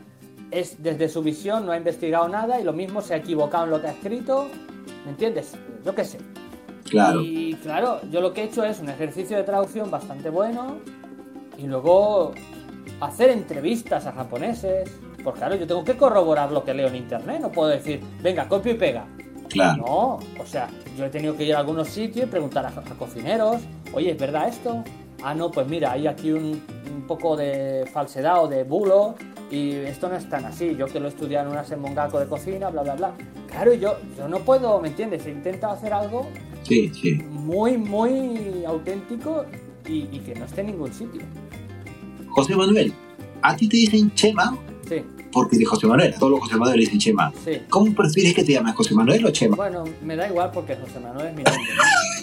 [0.50, 3.70] es desde su visión, no ha investigado nada y lo mismo se ha equivocado en
[3.70, 4.48] lo que ha escrito.
[5.04, 5.52] ¿Me entiendes?
[5.84, 6.18] Yo qué sé.
[6.84, 7.20] claro.
[7.20, 10.76] Y claro, yo lo que he hecho es un ejercicio de traducción bastante bueno
[11.58, 12.32] y luego
[13.00, 14.90] hacer entrevistas a japoneses.
[15.22, 18.48] Pues claro, yo tengo que corroborar lo que leo en internet, no puedo decir, venga,
[18.48, 19.04] copio y pega.
[19.48, 22.68] Claro, No, o sea, yo he tenido que ir a algunos sitios y preguntar a,
[22.68, 24.84] a cocineros, oye, ¿es verdad esto?
[25.22, 26.62] Ah, no, pues mira, hay aquí un,
[26.94, 29.14] un poco de falsedad o de bulo
[29.50, 30.76] y esto no es tan así.
[30.76, 33.14] Yo que lo he estudiado en una semongako de cocina, bla, bla, bla.
[33.48, 35.26] Claro, yo, yo no puedo, ¿me entiendes?
[35.26, 36.26] He intentado hacer algo
[36.62, 37.14] sí, sí.
[37.30, 39.44] muy, muy auténtico
[39.88, 41.22] y, y que no esté en ningún sitio.
[42.28, 42.92] José Manuel,
[43.42, 44.58] a ti te dicen Chema
[45.32, 47.32] porque de José Manuel, todos los José Manuel le dicen Chema.
[47.44, 47.60] sí.
[47.68, 49.56] ¿Cómo prefieres que te llames, José Manuel o Chema?
[49.56, 51.62] Bueno, me da igual porque José Manuel es mi nombre.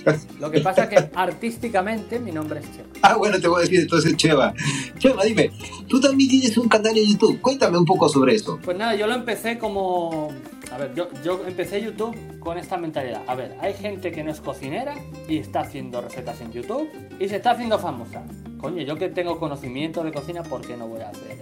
[0.05, 0.13] ¿no?
[0.39, 2.89] Lo que pasa es que artísticamente mi nombre es Chema.
[3.01, 4.53] Ah, bueno, te voy a decir entonces Chema.
[4.97, 5.51] Chema, dime,
[5.87, 8.59] tú también tienes un canal en YouTube, cuéntame un poco sobre eso.
[8.63, 10.29] Pues nada, yo lo empecé como...
[10.71, 13.21] A ver, yo, yo empecé YouTube con esta mentalidad.
[13.27, 14.95] A ver, hay gente que no es cocinera
[15.27, 16.89] y está haciendo recetas en YouTube
[17.19, 18.23] y se está haciendo famosa.
[18.57, 21.37] Coño, yo que tengo conocimiento de cocina, ¿por qué no voy a hacer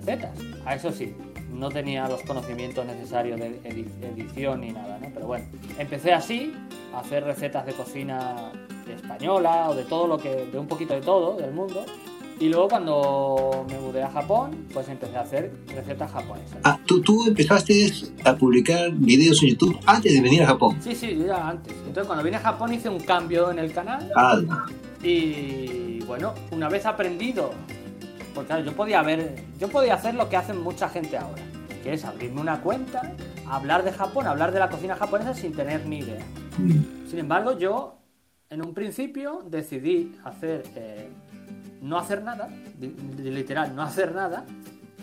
[0.00, 0.30] recetas?
[0.64, 1.14] A eso sí,
[1.52, 5.08] no tenía los conocimientos necesarios de edi- edición ni nada, ¿no?
[5.12, 5.44] Pero bueno,
[5.78, 6.52] empecé así,
[6.94, 8.50] a hacer recetas de cocina
[8.92, 10.46] española o de todo lo que...
[10.50, 11.84] de un poquito de todo del mundo.
[12.40, 16.56] Y luego cuando me mudé a Japón, pues empecé a hacer recetas japonesas.
[16.64, 17.92] Ah, tú, tú empezaste
[18.24, 20.78] a publicar videos en YouTube antes de venir a Japón.
[20.82, 21.74] Sí, sí, ya antes.
[21.86, 24.40] Entonces cuando vine a Japón hice un cambio en el canal Ah,
[25.02, 27.50] y bueno, una vez aprendido,
[28.34, 31.42] porque claro, yo podía ver, yo podía hacer lo que hacen mucha gente ahora,
[31.82, 33.12] que es abrirme una cuenta,
[33.48, 36.22] hablar de Japón, hablar de la cocina japonesa sin tener ni idea.
[36.58, 37.96] mm, Sin embargo, yo
[38.48, 41.08] en un principio decidí hacer, eh,
[41.82, 42.94] no hacer nada, li-
[43.30, 44.44] literal, no hacer nada,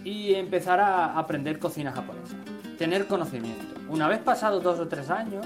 [0.04, 2.36] y empezar a aprender cocina japonesa,
[2.78, 3.76] tener conocimiento.
[3.90, 5.46] Una vez pasados dos o tres años,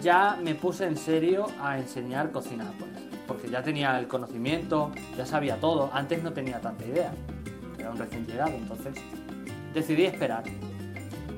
[0.00, 2.89] ya me puse en serio a enseñar cocina japonesa,
[3.30, 7.14] porque ya tenía el conocimiento, ya sabía todo, antes no tenía tanta idea,
[7.78, 8.92] era un recién llegado, entonces
[9.72, 10.42] decidí esperar.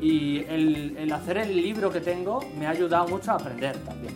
[0.00, 4.14] Y el, el hacer el libro que tengo me ha ayudado mucho a aprender también.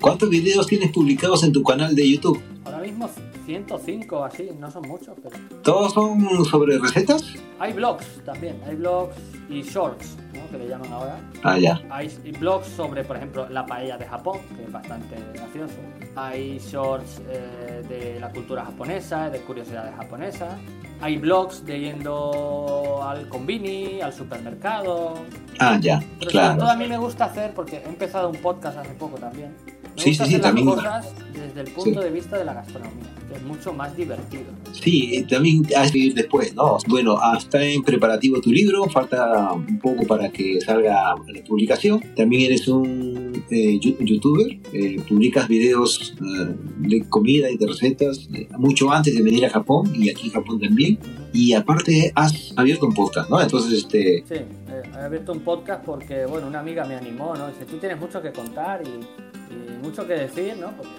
[0.00, 2.40] ¿Cuántos videos tienes publicados en tu canal de YouTube?
[2.64, 3.10] Ahora mismo
[3.46, 7.24] 105 así, no son muchos, pero ¿Todos son sobre recetas?
[7.58, 9.16] hay blogs también, hay blogs
[9.50, 10.16] y shorts.
[10.50, 11.16] Que le llaman ahora.
[11.42, 11.80] Ah, ya.
[11.90, 12.08] Hay
[12.38, 15.74] blogs sobre, por ejemplo, la paella de Japón, que es bastante gracioso.
[16.16, 20.54] Hay shorts eh, de la cultura japonesa, de curiosidades japonesas.
[21.00, 25.14] Hay blogs de yendo al convini, al supermercado.
[25.60, 26.58] Ah, ya, Pero sobre claro.
[26.58, 29.54] todo a mí me gusta hacer, porque he empezado un podcast hace poco también.
[29.98, 30.66] Me Sí, gusta sí, sí, hacer también.
[30.68, 32.04] las cosas desde el punto Sí.
[32.06, 34.44] de vista de la gastronomía, que es mucho más divertido.
[34.72, 36.78] Sí, también has de ir después, ¿no?
[36.88, 42.00] Bueno, está en preparativo tu libro, falta un poco para que salga la publicación.
[42.16, 48.48] También eres un eh, youtuber, eh, publicas videos eh, de comida y de recetas eh,
[48.58, 50.98] mucho antes de venir a Japón y aquí en Japón también.
[51.32, 53.40] Y aparte has abierto un podcast, ¿no?
[53.40, 57.48] Entonces, este, Sí, he abierto un podcast porque, bueno, una amiga me animó, ¿no?
[57.48, 60.68] Dice, tú tienes mucho que contar y y mucho que decir, ¿no?
[60.76, 60.92] Porque,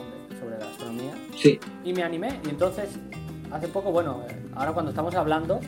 [0.00, 1.12] hombre, sobre gastronomía.
[1.36, 2.88] Sí, Y me animé y entonces,
[3.52, 5.60] hace poco, bueno, eh, ahora cuando estamos hablando,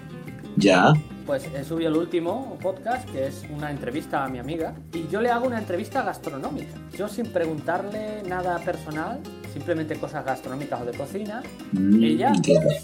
[0.57, 0.93] ya.
[1.27, 5.21] pues he subido el último podcast, que es una entrevista a mi amiga, y yo
[5.21, 6.73] le hago una entrevista gastronómica.
[6.97, 9.21] Yo sin preguntarle nada personal,
[9.53, 11.43] simplemente cosas gastronómicas o de cocina,
[11.73, 12.33] Mm, ella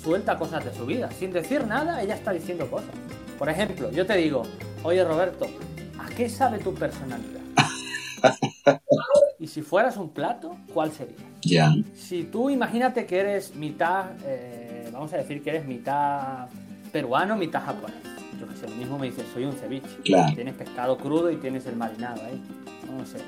[0.02, 1.10] suelta cosas de su vida.
[1.10, 2.90] Sin decir nada, ella está diciendo cosas.
[3.38, 4.42] Por ejemplo, yo te digo,
[4.82, 5.46] oye Roberto,
[5.98, 7.40] ¿a qué sabe tu personalidad?
[9.38, 11.16] y si fueras un plato, ¿cuál sería?
[11.42, 11.72] Ya.
[11.94, 16.46] Si tú imagínate que eres mitad, eh, vamos a decir que eres mitad
[16.92, 17.96] peruano, mitad japonés.
[18.40, 19.88] Yo que sé, lo mismo me dices, soy un ceviche.
[20.04, 20.34] Claro.
[20.34, 22.42] Tienes pescado crudo y tienes el marinado ahí.
[22.96, 23.18] No sé.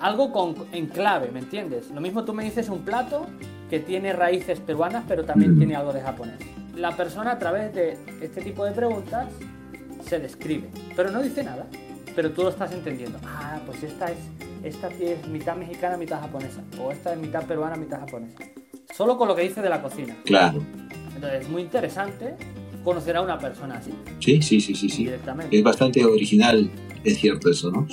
[0.00, 1.90] Algo con, en clave, ¿me entiendes?
[1.90, 3.26] Lo mismo tú me dices un plato
[3.70, 5.58] que tiene raíces peruanas, pero también Mm.
[5.58, 6.38] tiene algo de japonés.
[6.74, 9.26] La persona a través de este tipo de preguntas
[10.06, 11.66] se describe, pero no dice nada.
[12.18, 13.16] Pero tú lo estás entendiendo.
[13.24, 14.18] Ah, pues esta es,
[14.64, 16.64] esta es mitad mexicana, mitad japonesa.
[16.82, 18.38] O esta es mitad peruana, mitad japonesa.
[18.92, 20.16] Solo con lo que dice de la cocina.
[20.24, 20.60] Claro.
[21.14, 22.34] Entonces es muy interesante
[22.82, 25.04] conocer a una persona así, Sí, sí, sí, sí, sí.
[25.04, 25.56] directamente.
[25.56, 26.68] Es bastante original,
[27.04, 27.86] es cierto eso, ¿no?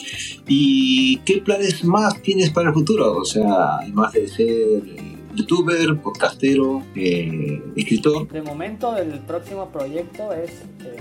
[0.48, 3.18] ¿Y qué planes más tienes para el futuro?
[3.18, 8.28] O sea, además de ser eh, youtuber, podcastero, eh, escritor.
[8.30, 10.50] De momento, el próximo proyecto es.
[10.84, 10.98] eh,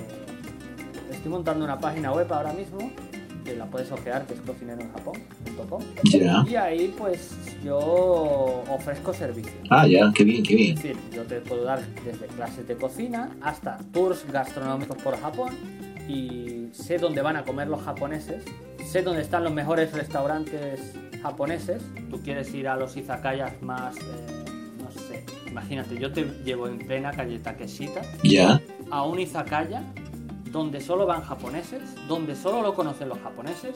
[1.10, 2.90] estoy montando una página web ahora mismo,
[3.44, 5.82] que la puedes ojear, que es cocineroenjapón.com.
[6.04, 6.44] Ya.
[6.48, 7.30] Y ahí, pues,
[7.62, 7.78] yo
[8.70, 9.54] ofrezco servicios.
[9.70, 10.74] Ah, ya, qué bien, qué Es bien.
[10.76, 15.54] decir, yo te puedo dar desde clases de cocina hasta tours gastronómicos por Japón
[16.08, 18.44] y sé dónde van a comer los japoneses,
[18.84, 21.82] sé dónde están los mejores restaurantes japoneses.
[22.10, 24.44] Tú quieres ir a los izakayas más, eh,
[24.78, 28.60] no sé, imagínate, yo te llevo en plena calle Takeshita Ya.
[28.90, 29.82] a un izakaya
[30.54, 33.74] donde solo van japoneses, donde solo lo conocen los japoneses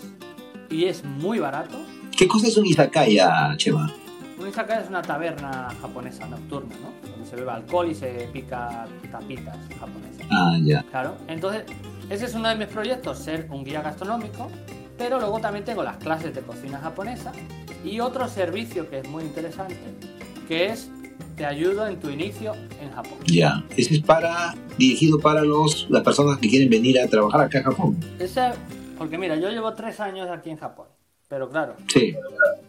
[0.70, 1.76] y es muy barato.
[2.16, 3.92] ¿Qué cosa es un izakaya, Chema?
[4.38, 7.10] Un izakaya es una taberna japonesa nocturna, ¿no?
[7.10, 10.26] Donde se bebe alcohol y se pica tapitas japonesas.
[10.30, 10.84] Ah, ya.
[10.84, 11.64] Claro, entonces
[12.10, 14.48] ese es uno de mis proyectos, ser un guía gastronómico,
[14.96, 17.32] pero luego también tengo las clases de cocina japonesa
[17.84, 19.76] y otro servicio que es muy interesante,
[20.46, 20.88] que es
[21.38, 23.18] te ayudo en tu inicio en Japón.
[23.26, 23.64] Ya.
[23.76, 27.62] Ese es para, dirigido para los, las personas que quieren venir a trabajar acá a
[27.62, 27.96] Japón.
[28.18, 28.50] Ese,
[28.98, 30.86] porque mira, yo llevo tres años aquí en Japón,
[31.28, 32.14] pero claro, Sí.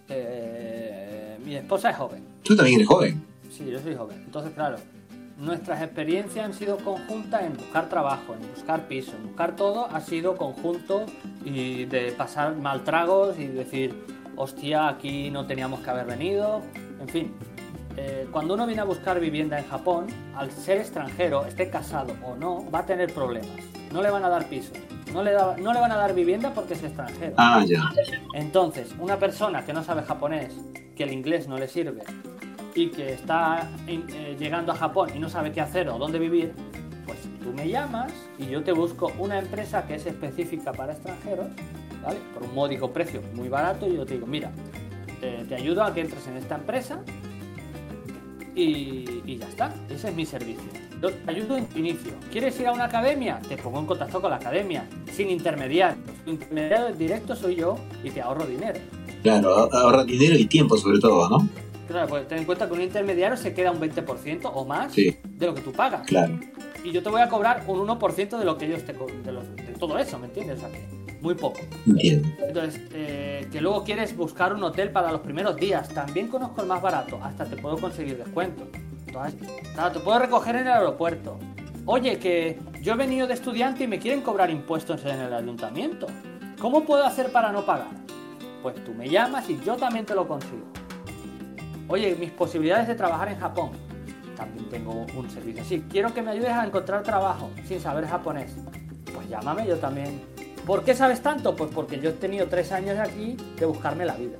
[0.07, 2.23] eh, mi esposa es joven.
[2.43, 3.23] Tú también eres joven.
[3.51, 4.21] Sí, yo soy joven.
[4.25, 4.77] Entonces, claro,
[5.37, 10.01] nuestras experiencias han sido conjuntas en buscar trabajo, en buscar piso, en buscar todo, ha
[10.01, 11.05] sido conjunto
[11.43, 13.95] y de pasar mal tragos y decir,
[14.35, 16.61] hostia, aquí no teníamos que haber venido.
[17.01, 17.31] En fin,
[18.01, 22.35] eh, cuando uno viene a buscar vivienda en Japón, al ser extranjero, esté casado o
[22.35, 23.49] no, va a tener problemas.
[23.91, 24.71] No le van a dar piso,
[25.13, 27.33] no le, da- no le van a dar vivienda porque es extranjero.
[27.37, 27.81] Ah, ya.
[28.35, 30.53] Entonces, una persona que no sabe japonés,
[30.95, 32.03] que el inglés no le sirve
[32.75, 36.53] y que está eh, llegando a Japón y no sabe qué hacer o dónde vivir,
[37.05, 41.47] pues tú me llamas y yo te busco una empresa que es específica para extranjeros,
[42.03, 42.19] ¿vale?
[42.33, 44.51] Por un módico precio muy barato y yo te digo, mira,
[45.21, 46.99] eh, te ayudo a que entres en esta empresa
[48.63, 50.63] y, y ya está, ese es mi servicio.
[51.01, 52.11] Yo te ayudo en tu inicio.
[52.31, 53.39] ¿Quieres ir a una academia?
[53.47, 56.03] Te pongo en contacto con la academia, sin intermediarios.
[56.25, 58.79] Tu intermediario directo soy yo y te ahorro dinero.
[59.23, 61.47] Claro, ahorra dinero y tiempo sobre todo, ¿no?
[61.87, 65.15] Claro, pues ten en cuenta que un intermediario se queda un 20% o más Sí.
[65.23, 66.05] de lo que tú pagas.
[66.05, 66.39] Claro.
[66.83, 69.41] Y yo te voy a cobrar un 1% de lo que ellos te de, lo-
[69.43, 70.57] de todo eso, ¿me entiendes?
[70.57, 70.85] O sea que
[71.21, 71.59] muy poco.
[71.85, 72.27] Entiendo.
[72.39, 76.67] Entonces, eh, que luego quieres buscar un hotel para los primeros días, también conozco el
[76.67, 78.67] más barato, hasta te puedo conseguir descuento.
[79.07, 79.39] Entonces,
[79.73, 81.39] claro, te puedo recoger en el aeropuerto.
[81.85, 86.07] Oye, que yo he venido de estudiante y me quieren cobrar impuestos en el ayuntamiento.
[86.59, 87.87] ¿Cómo puedo hacer para no pagar?
[88.61, 90.65] Pues tú me llamas y yo también te lo consigo.
[91.87, 93.71] Oye, mis posibilidades de trabajar en Japón.
[94.35, 95.83] También tengo un servicio así.
[95.89, 98.55] Quiero que me ayudes a encontrar trabajo sin saber japonés.
[99.13, 100.21] Pues llámame yo también.
[100.65, 101.55] ¿Por qué sabes tanto?
[101.55, 104.37] Pues porque yo he tenido tres años aquí de buscarme la vida.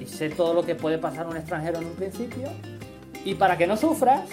[0.00, 2.48] Y sé todo lo que puede pasar a un extranjero en un principio.
[3.24, 4.28] Y para que no sufras,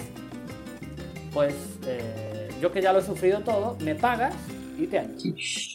[1.32, 1.54] pues
[1.86, 4.34] eh, yo que ya lo he sufrido todo, me pagas
[4.78, 5.34] y te ayudo.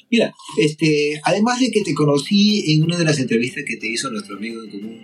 [0.09, 4.09] Mira, este, además de que te conocí en una de las entrevistas que te hizo
[4.11, 4.99] nuestro amigo en común,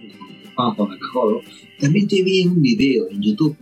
[0.55, 1.41] Juan Juan Acajodo,
[1.79, 3.55] también te vi en un video en YouTube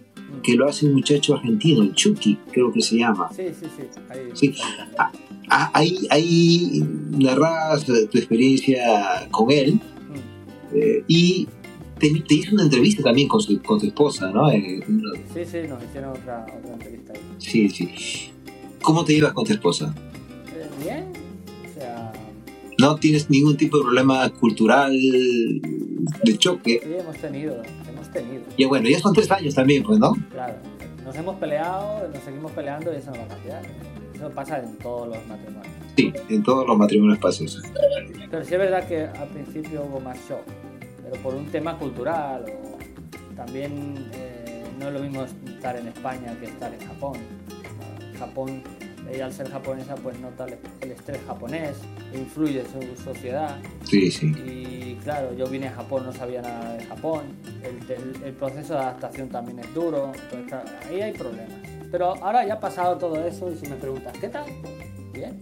[0.43, 3.29] que lo hace un muchacho argentino, el Chucky, creo que se llama.
[3.35, 3.83] Sí, sí, sí.
[4.09, 4.53] Ahí, Sí.
[4.97, 5.09] ahí.
[5.49, 9.79] Ah, Ah, ahí, ahí narras eh, tu experiencia con él
[10.73, 11.47] eh, y
[11.99, 14.49] te, te hizo una entrevista también con su, con tu esposa, ¿no?
[14.51, 14.79] Eh,
[15.33, 17.19] Sí, sí, nos hicieron otra, otra entrevista ahí.
[17.39, 18.31] sí, sí.
[18.81, 19.93] ¿Cómo te llevas con tu esposa?
[20.55, 21.05] Eh, bien,
[21.69, 22.13] o sea,
[22.77, 26.79] ¿No tienes ningún tipo de problema cultural, de choque.
[26.83, 28.43] Sí, hemos tenido, hemos tenido.
[28.55, 30.13] Y bueno, ya son tres años también, pues, ¿no?
[30.31, 30.53] Claro,
[31.03, 33.61] nos hemos peleado, nos seguimos peleando y eso no va a cambiar.
[34.19, 35.73] Eso pasa en todos los matrimonios.
[35.95, 37.61] Sí, en todos los matrimonios pasa eso.
[38.29, 40.43] Pero sí es verdad que al principio hubo más shock,
[41.03, 42.77] pero por un tema cultural o
[43.35, 47.17] también eh, no es lo mismo estar en España que estar en Japón.
[48.17, 48.61] Japón,
[49.09, 50.45] ella al ser japonesa pues nota
[50.81, 51.77] el- estrés japonés,
[52.13, 54.27] influye en su sociedad Sí, sí.
[54.27, 57.21] y claro, yo vine a Japón, no sabía nada de Japón,
[57.63, 61.57] el, el- el proceso de adaptación también es duro, entonces claro, ahí hay problemas.
[61.91, 64.45] Pero ahora ya ha pasado todo eso y si me preguntas, ¿qué tal?
[65.13, 65.41] Bien,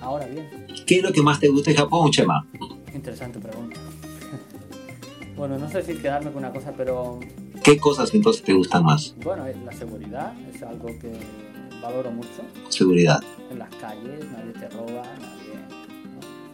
[0.00, 0.66] ahora bien.
[0.86, 2.46] ¿Qué es lo que más te gusta de Japón, Chema?
[2.94, 3.80] Interesante pregunta.
[5.36, 7.18] bueno, no sé si quedarme con una cosa, pero
[7.62, 9.14] ¿Qué cosas entonces te gustan más?
[9.24, 11.12] bueno, eh, la seguridad es algo que
[11.82, 12.42] valoro mucho.
[12.68, 13.22] Seguridad.
[13.50, 15.56] En las calles nadie te roba, nadie...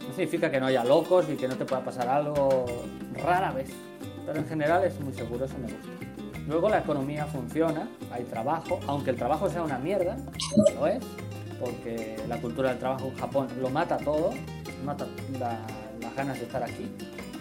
[0.01, 2.65] No, No significa que no haya locos y que no te pueda pasar algo
[3.21, 3.69] rara vez,
[4.25, 6.02] pero en general es muy seguro, eso me gusta.
[6.47, 10.17] Luego la economía funciona, hay trabajo, aunque el trabajo sea una mierda,
[10.75, 11.03] lo es,
[11.59, 14.31] porque la cultura del trabajo en Japón lo mata todo,
[14.85, 15.07] mata
[15.39, 15.59] la-
[16.01, 16.91] las ganas de estar aquí,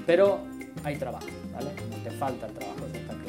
[0.06, 0.38] pero
[0.84, 1.70] hay trabajo, ¿vale?
[1.90, 3.21] No te falta el trabajo, eso está claro.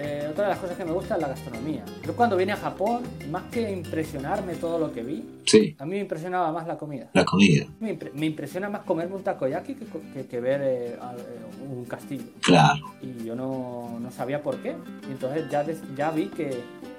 [0.00, 1.84] Eh, otra de las cosas que me gusta es la gastronomía.
[2.06, 5.92] Yo cuando vine a Japón, más que impresionarme todo lo que vi, Sí, a mí
[5.92, 7.08] me impresionaba más la comida.
[7.14, 7.66] la comida.
[7.80, 10.98] Me, impre- me impresiona más comerme un takoyaki que, que- que ver eh, eh,
[11.68, 12.22] un castillo.
[12.42, 12.84] Claro.
[13.02, 14.76] Y yo no, no sabía por qué.
[15.08, 16.50] Y entonces ya, des- ya vi que,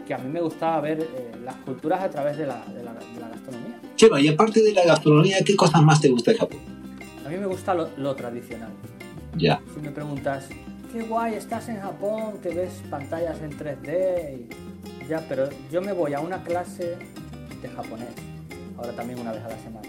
[0.05, 2.93] que a mí me gustaba ver eh, las culturas a través de la, de la-
[2.93, 3.79] de la gastronomía.
[3.95, 6.59] Chema, y aparte de la gastronomía, ¿qué cosas más te gusta de Japón?
[7.25, 8.71] A mí me gusta lo, lo tradicional.
[9.37, 9.61] Ya.
[9.73, 10.49] Si me preguntas,
[10.91, 14.47] qué guay, estás en Japón, que ves pantallas en 3D.
[14.49, 16.95] y- Ya, pero yo me voy a una clase
[17.61, 18.09] de japonés,
[18.77, 19.87] ahora también una vez a la semana.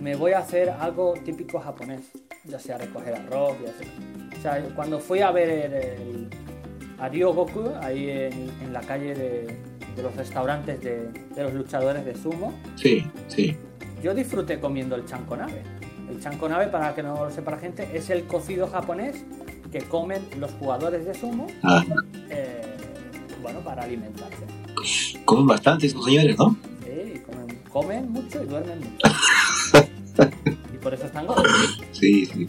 [0.00, 2.00] Me voy a hacer algo típico japonés,
[2.44, 4.38] ya sea recoger arroz, ya sea.
[4.38, 6.28] O sea, cuando fui a ver el, el
[6.98, 9.56] a Ryogoku, ahí en, en la calle de,
[9.94, 13.56] de los restaurantes de, de los luchadores de sumo, Sí, sí.
[14.02, 15.62] yo disfruté comiendo el chankonabe.
[16.08, 19.22] El chankonabe, para que no lo sepa la gente, es el cocido japonés
[19.70, 21.84] que comen los jugadores de sumo, Ah,
[22.30, 22.62] eh,
[23.42, 24.44] bueno, para alimentarse.
[25.24, 26.56] comen bastante esos señores, ¿no?
[26.84, 29.16] Sí, comen, comen mucho y duermen mucho.
[30.74, 31.46] y por eso están gordos.
[31.92, 32.46] Sí, sí.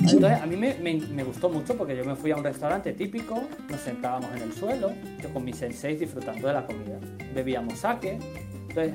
[0.00, 2.92] Entonces, a mí me, me- me gustó mucho porque yo me fui a un restaurante
[2.92, 4.92] típico, nos sentábamos en el suelo,
[5.22, 6.98] yo con mis senseis disfrutando de la comida.
[7.34, 8.18] Bebíamos sake.
[8.68, 8.94] Entonces,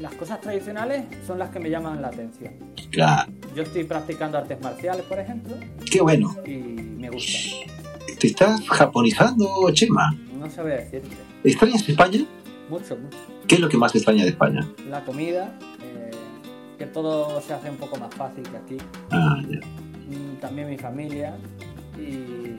[0.00, 2.52] las cosas tradicionales son las que me llaman la atención.
[2.90, 3.30] Claro.
[3.54, 5.54] Yo estoy practicando artes marciales, por ejemplo,
[5.90, 6.34] Qué bueno.
[6.46, 7.38] y me gusta.
[8.18, 10.14] ¿Te estás japonizando, Chema?
[10.38, 11.16] No sabría decirte.
[11.44, 12.24] ¿Extrañas España?
[12.68, 13.16] Mucho, mucho.
[13.46, 14.66] ¿Qué es lo que más extraña de España?
[14.88, 16.10] La comida, eh,
[16.78, 18.76] que todo se hace un poco más fácil que aquí.
[19.10, 19.58] Ah, ya.
[19.58, 21.34] Mm, También mi familia.
[21.98, 22.56] Y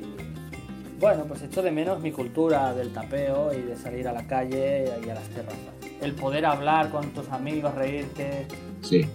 [0.99, 4.85] bueno, pues echo de menos mi cultura del tapeo y de salir a la calle
[5.05, 5.59] y a las terrazas.
[6.01, 8.47] El poder hablar con tus amigos, reírte.
[8.81, 9.05] Sí.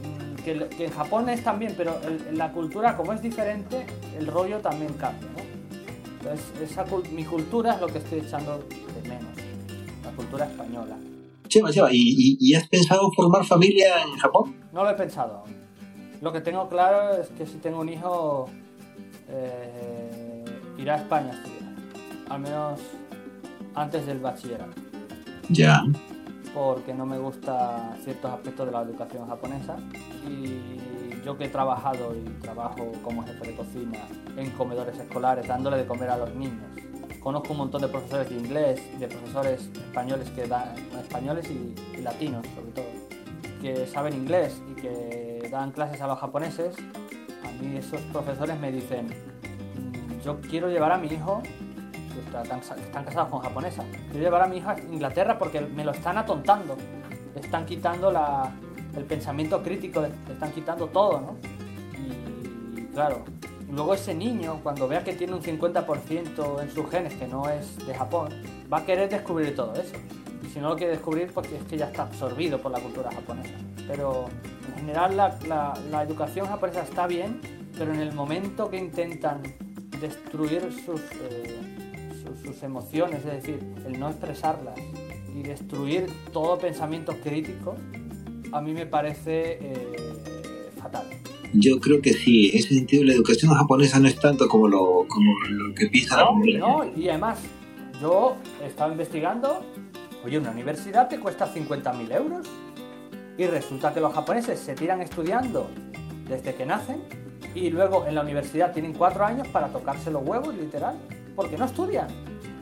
[0.47, 3.85] Que, en Japón es también, pero el- la cultura, como es diferente,
[4.17, 5.43] el rollo también cambia, ¿no?
[6.21, 8.59] Entonces, esa, mi cultura es lo que estoy echando
[8.95, 9.35] de menos.
[10.05, 10.97] La cultura española.
[11.49, 14.55] Chema, Chema, ¿y, y, y has pensado formar familia en Japón?
[14.73, 15.57] No lo he pensado aún.
[16.21, 18.49] Lo que tengo claro es que si tengo un hijo,
[19.29, 20.45] eh,
[20.79, 21.75] irá a España a estudiar.
[22.31, 22.81] Al menos
[23.75, 24.81] antes del bachillerato.
[25.49, 25.83] Ya.
[26.57, 29.77] Porque no me gusta ciertos aspectos de la educación japonesa.
[30.27, 33.99] Y yo que he trabajado y trabajo como jefe de cocina
[34.39, 36.65] en comedores escolares, dándole de comer a los niños.
[37.21, 42.01] Conozco un montón de profesores de inglés, de profesores españoles que dan, españoles y, y
[42.01, 42.87] latinos sobre todo,
[43.61, 46.75] que saben inglés y que dan clases a los japoneses.
[47.45, 51.43] A mí esos profesores me dicen, "Mm, yo quiero llevar a mi hijo,
[52.21, 55.61] que está- están, están casados con japonesa, quiero llevar a mi hijo a Inglaterra porque
[55.61, 56.77] me lo están atontando,
[57.35, 58.51] le están quitando la-
[58.97, 61.37] el pensamiento crítico, le están quitando todo, ¿no?
[61.99, 63.25] Y claro,
[63.71, 67.77] luego ese niño, cuando vea que tiene un 50% en sus genes que no es
[67.87, 68.29] de Japón,
[68.73, 69.95] va a querer descubrir todo eso.
[70.43, 73.11] Y si no lo quiere descubrir, porque es que ya está absorbido por la cultura
[73.13, 73.55] japonesa.
[73.87, 74.27] Pero
[74.69, 77.41] en general la, la- la educación japonesa está bien,
[77.77, 79.43] pero en el momento que intentan
[80.01, 81.76] destruir sus, eh,
[82.43, 84.79] sus, sus emociones, es decir, el no expresarlas
[85.35, 87.77] y destruir todo pensamiento crítico,
[88.53, 89.97] a mí me parece eh,
[90.81, 91.07] fatal.
[91.53, 92.51] Yo creo que sí.
[92.51, 96.17] En ese sentido, la educación japonesa no es tanto como lo, como lo que piensa
[96.17, 97.39] No, no, y además,
[98.01, 99.65] yo he estado investigando,
[100.25, 102.47] oye, una universidad te cuesta 50.000 euros
[103.39, 105.69] y resulta que los japoneses se tiran estudiando
[106.29, 107.03] desde que nacen
[107.55, 110.97] Y luego en la universidad tienen cuatro años para tocarse los huevos, literal,
[111.37, 112.09] porque no estudian.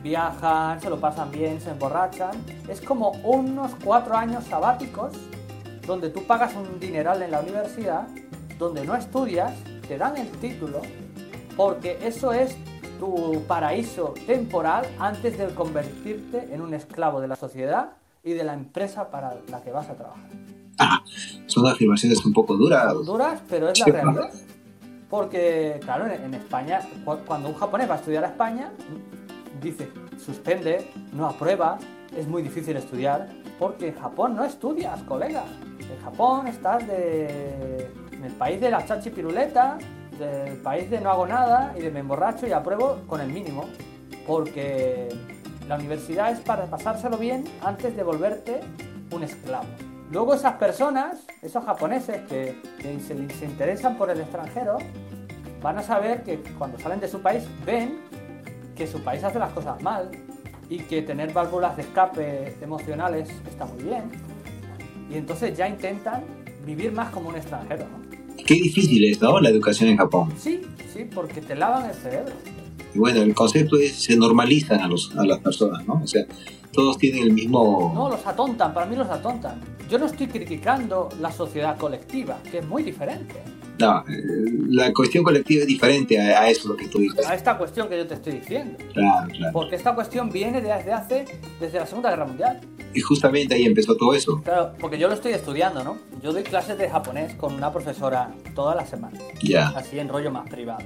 [0.03, 2.35] Viajan, se lo pasan bien, se emborrachan.
[2.67, 5.13] Es como unos cuatro años sabáticos
[5.87, 8.07] donde tú pagas un dineral en la universidad,
[8.59, 9.53] donde no estudias,
[9.87, 10.81] te dan el título,
[11.55, 12.55] porque eso es
[12.99, 17.91] tu paraíso temporal antes de convertirte en un esclavo de la sociedad
[18.23, 20.29] y de la empresa para la que vas a trabajar.
[20.79, 21.01] Ah,
[21.45, 22.93] son afirmaciones un poco duras.
[23.05, 24.29] Duras, pero es la Sí, realidad.
[25.09, 28.71] Porque, claro, en España, cu- cuando un japonés va a estudiar a España,
[29.61, 31.77] dice, suspende, no aprueba,
[32.15, 33.29] es muy difícil estudiar,
[33.59, 35.43] porque en Japón no estudias, colega.
[35.79, 37.89] En Japón estás de...
[38.11, 39.77] en el país de la chachi piruleta,
[40.17, 43.65] del país de no hago nada y de me emborracho y apruebo con el mínimo,
[44.25, 45.09] porque
[45.67, 48.61] la universidad es para pasárselo bien antes de volverte
[49.11, 49.65] un esclavo.
[50.11, 54.77] Luego esas personas, esos japoneses que, que se, se interesan por el extranjero,
[55.61, 57.99] van a saber que cuando salen de su país ven
[58.75, 60.11] que su país hace las cosas mal
[60.69, 64.03] y que tener válvulas de escape emocionales está muy bien.
[65.09, 66.23] Y entonces ya intentan
[66.65, 67.85] vivir más como un extranjero.
[67.85, 68.43] ¿no?
[68.45, 69.39] Qué difícil es, ¿no?
[69.39, 70.33] La educación en Japón.
[70.37, 70.61] Sí,
[70.93, 72.33] sí, porque te lavan el cerebro.
[72.93, 76.01] Y bueno, el concepto es se normalizan a, los, a las personas, ¿no?
[76.03, 76.25] O sea,
[76.71, 77.91] todos tienen el mismo...
[77.93, 79.61] No, los atontan, para mí los atontan.
[79.89, 83.35] Yo no estoy criticando la sociedad colectiva, que es muy diferente
[83.79, 84.13] No, eh,
[84.69, 87.25] la cuestión colectiva es diferente a, a eso que tú dices.
[87.27, 88.77] a esta cuestión que yo te estoy diciendo.
[88.93, 89.53] Claro, claro.
[89.53, 91.25] Porque esta cuestión viene desde hace,
[91.59, 92.61] desde la Segunda Guerra Mundial.
[92.93, 94.41] Y justamente ahí empezó todo eso.
[94.41, 95.97] Claro, porque yo lo estoy estudiando, ¿no?
[96.23, 99.67] Yo doy clases de japonés con una profesora todas las semanas, Ya.
[99.75, 100.83] así en rollo más privado.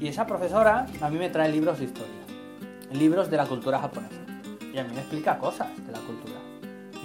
[0.00, 2.14] Y esa profesora a mí me trae libros de historia,
[2.92, 4.14] libros de la cultura japonesa.
[4.72, 6.29] Y a mí me explica cosas de la cultura.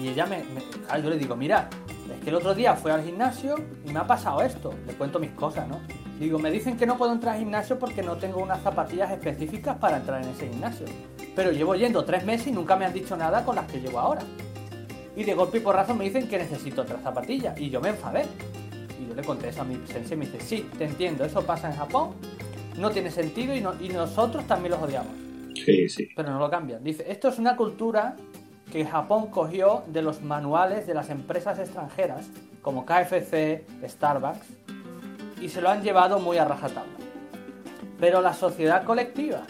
[0.02, 1.70] Y ella me, me- claro, yo le digo, mira,
[2.14, 4.74] es que el otro día fui al gimnasio y me ha pasado esto.
[4.86, 5.80] Le cuento mis cosas, ¿no?
[6.20, 9.78] Digo, me dicen que no puedo entrar al gimnasio porque no tengo unas zapatillas específicas
[9.78, 10.86] para entrar en ese gimnasio.
[11.36, 14.00] Pero llevo yendo tres meses y nunca me han dicho nada con las que llevo
[14.00, 14.22] ahora.
[15.16, 17.58] Y de golpe y porrazo me dicen que necesito otras zapatillas.
[17.60, 18.26] Y yo me enfadé.
[19.02, 21.42] Y yo le conté eso a mi sensei y me dice, sí, te entiendo, eso
[21.46, 22.12] pasa en Japón,
[22.78, 25.12] no tiene sentido y, no- y nosotros también los odiamos.
[25.66, 26.10] Sí, sí.
[26.16, 26.84] Pero no lo cambian.
[26.84, 28.16] Dice, esto es una cultura
[28.72, 32.28] que Japón cogió de los manuales de las empresas extranjeras,
[32.62, 34.48] como KFC, Starbucks,
[35.42, 36.94] y se lo han llevado muy a rajatabla.
[38.00, 39.42] Pero la sociedad colectiva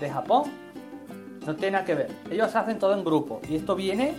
[0.00, 0.44] de Japón
[1.46, 2.10] no tiene nada que ver.
[2.30, 4.14] Ellos hacen todo en grupo y esto viene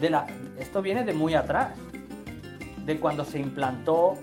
[0.00, 0.26] de la,
[0.58, 1.74] esto viene de muy atrás,
[2.84, 4.16] de cuando se implantó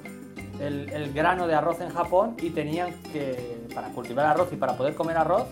[0.60, 4.96] el, grano de arroz en Japón y tenían que, para cultivar arroz y para poder
[4.96, 5.46] comer arroz,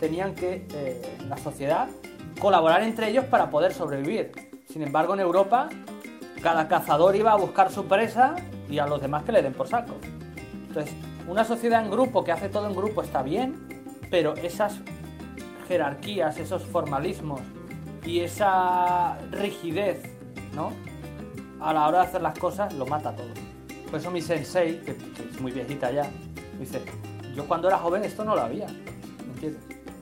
[0.00, 1.88] tenían que, eh, la sociedad,
[2.38, 4.32] colaborar entre ellos para poder sobrevivir.
[4.68, 5.68] Sin embargo, en Europa,
[6.42, 8.36] cada cazador iba a buscar su presa
[8.68, 9.94] y a los demás que le den por saco.
[10.68, 10.94] Entonces,
[11.28, 13.66] una sociedad en grupo que hace todo en grupo está bien,
[14.10, 14.78] pero esas
[15.66, 17.40] jerarquías, esos formalismos
[18.04, 20.02] y esa rigidez,
[20.54, 20.72] ¿no?
[21.60, 23.28] A la hora de hacer las cosas lo mata todo.
[23.90, 26.08] Por eso mi sensei, que, es muy viejita ya,
[26.58, 26.82] dice,
[27.34, 28.66] yo cuando era joven esto no lo había.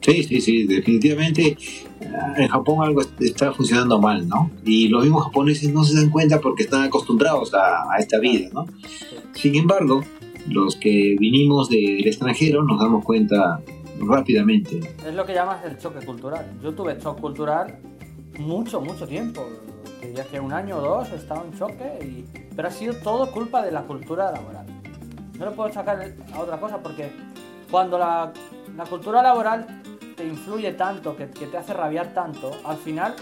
[0.05, 1.57] Sí, sí, sí, definitivamente
[2.03, 4.51] ah, en Japón algo est- está funcionando mal, ¿no?
[4.65, 8.49] Y los mismos japoneses no se dan cuenta porque están acostumbrados a, a esta vida,
[8.53, 8.67] ¿no?
[9.33, 10.03] Sin embargo,
[10.49, 13.61] los que vinimos de- del extranjero nos damos cuenta
[13.99, 14.81] rápidamente.
[15.07, 16.45] Es lo que llamas el choque cultural.
[16.63, 17.79] Yo tuve choque cultural
[18.39, 19.47] mucho, mucho tiempo.
[20.03, 22.25] Diría que un año o dos he estado en choque, y...
[22.55, 24.67] pero ha sido todo culpa de la cultura laboral.
[25.39, 27.11] No lo puedo sacar a otra cosa porque
[27.71, 28.33] cuando la,
[28.77, 29.81] la cultura laboral
[30.17, 33.15] te influye tanto, que, que te hace rabiar tanto, al final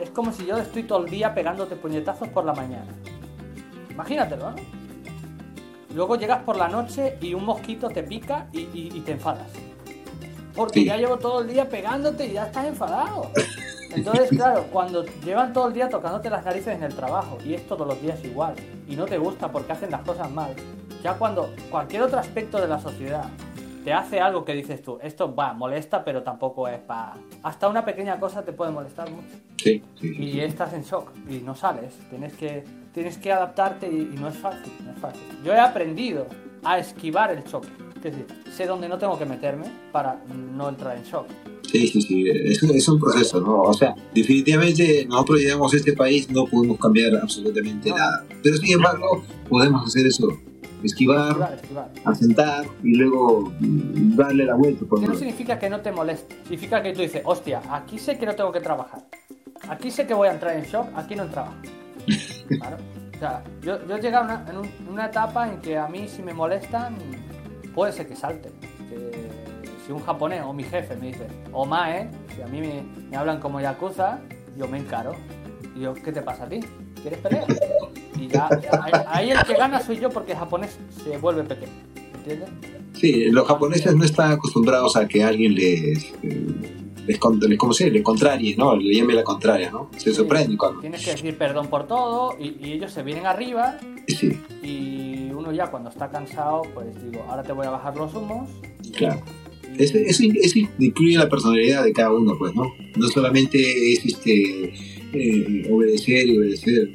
[0.00, 2.92] es como si yo estoy todo el día pegándote puñetazos por la mañana.
[3.90, 4.56] Imagínatelo, ¿no?
[5.94, 9.48] Luego llegas por la noche y un mosquito te pica y, y- y te enfadas.
[10.54, 10.86] Porque Sí.
[10.86, 13.30] ya llevo todo el día pegándote y ya estás enfadado.
[13.94, 17.66] Entonces, claro, cuando llevan todo el día tocándote las narices en el trabajo y es
[17.66, 18.54] todos los días igual
[18.86, 20.54] y no te gusta porque hacen las cosas mal,
[21.02, 23.24] ya cuando cualquier otro aspecto de la sociedad
[23.86, 27.14] te hace algo que dices tú, esto va, molesta, pero tampoco es para...
[27.44, 29.28] Hasta una pequeña cosa te puede molestar mucho
[29.62, 31.94] Sí, sí, sí, y estás en shock y no sales.
[32.10, 35.22] Tienes que, tienes que adaptarte y, y no es fácil, no es fácil.
[35.44, 36.26] Yo he aprendido
[36.64, 37.68] a esquivar el choque.
[37.98, 40.20] Es decir, sé dónde no tengo que meterme para
[40.56, 41.26] no entrar en shock.
[41.70, 43.62] Sí, sí, sí, es, un- es un proceso, ¿no?
[43.62, 47.98] O sea, definitivamente nosotros llegamos a este país, no podemos cambiar absolutamente No.
[47.98, 48.24] nada.
[48.42, 50.28] Pero sin embargo, podemos hacer eso,
[50.82, 51.88] esquivar, Esquivar, esquivar.
[52.04, 54.84] asentar y luego mm, darle la vuelta.
[54.86, 56.36] Por Que no significa que no te moleste.
[56.42, 59.00] Significa que tú dices, hostia, aquí sé que no tengo que trabajar.
[59.68, 61.54] Aquí sé que voy a entrar en shock, aquí no trabajo.
[62.48, 62.76] Claro.
[63.16, 66.06] O sea, yo, yo he llegado una- en un- una etapa en que a mí
[66.06, 66.94] si me molestan,
[67.74, 68.50] puede ser que salte.
[68.88, 69.28] Que
[69.86, 73.16] si un japonés o mi jefe me dice, o mae, si a mí me, me
[73.16, 74.18] hablan como yakuza,
[74.56, 75.14] yo me encaro.
[75.74, 76.60] Y yo, ¿qué te pasa a ti?
[77.02, 77.46] ¿Quieres pelear?
[78.18, 78.48] Y ya,
[79.08, 81.72] ahí, el que gana soy yo porque el japonés se vuelve pequeño.
[82.18, 82.48] ¿Entiendes?
[82.94, 86.46] Sí, los japoneses no están acostumbrados a que alguien les, eh,
[87.06, 87.90] les, ¿cómo se?
[87.90, 88.74] Le contrarie, ¿no?
[88.74, 89.90] Le llame la contraria, ¿no?
[89.96, 90.80] Se sorprenden cuando...
[90.80, 95.52] Tienes que decir perdón por todo y, y ellos se vienen arriba Sí, y uno
[95.52, 98.48] ya cuando está cansado, pues digo, ahora te voy a bajar los humos.
[98.96, 99.20] claro.
[99.78, 102.64] y- Eso, eso, eso incluye la personalidad de cada uno, pues, ¿no?
[102.96, 104.72] No solamente es este
[105.12, 106.94] eh, obedecer y obedecer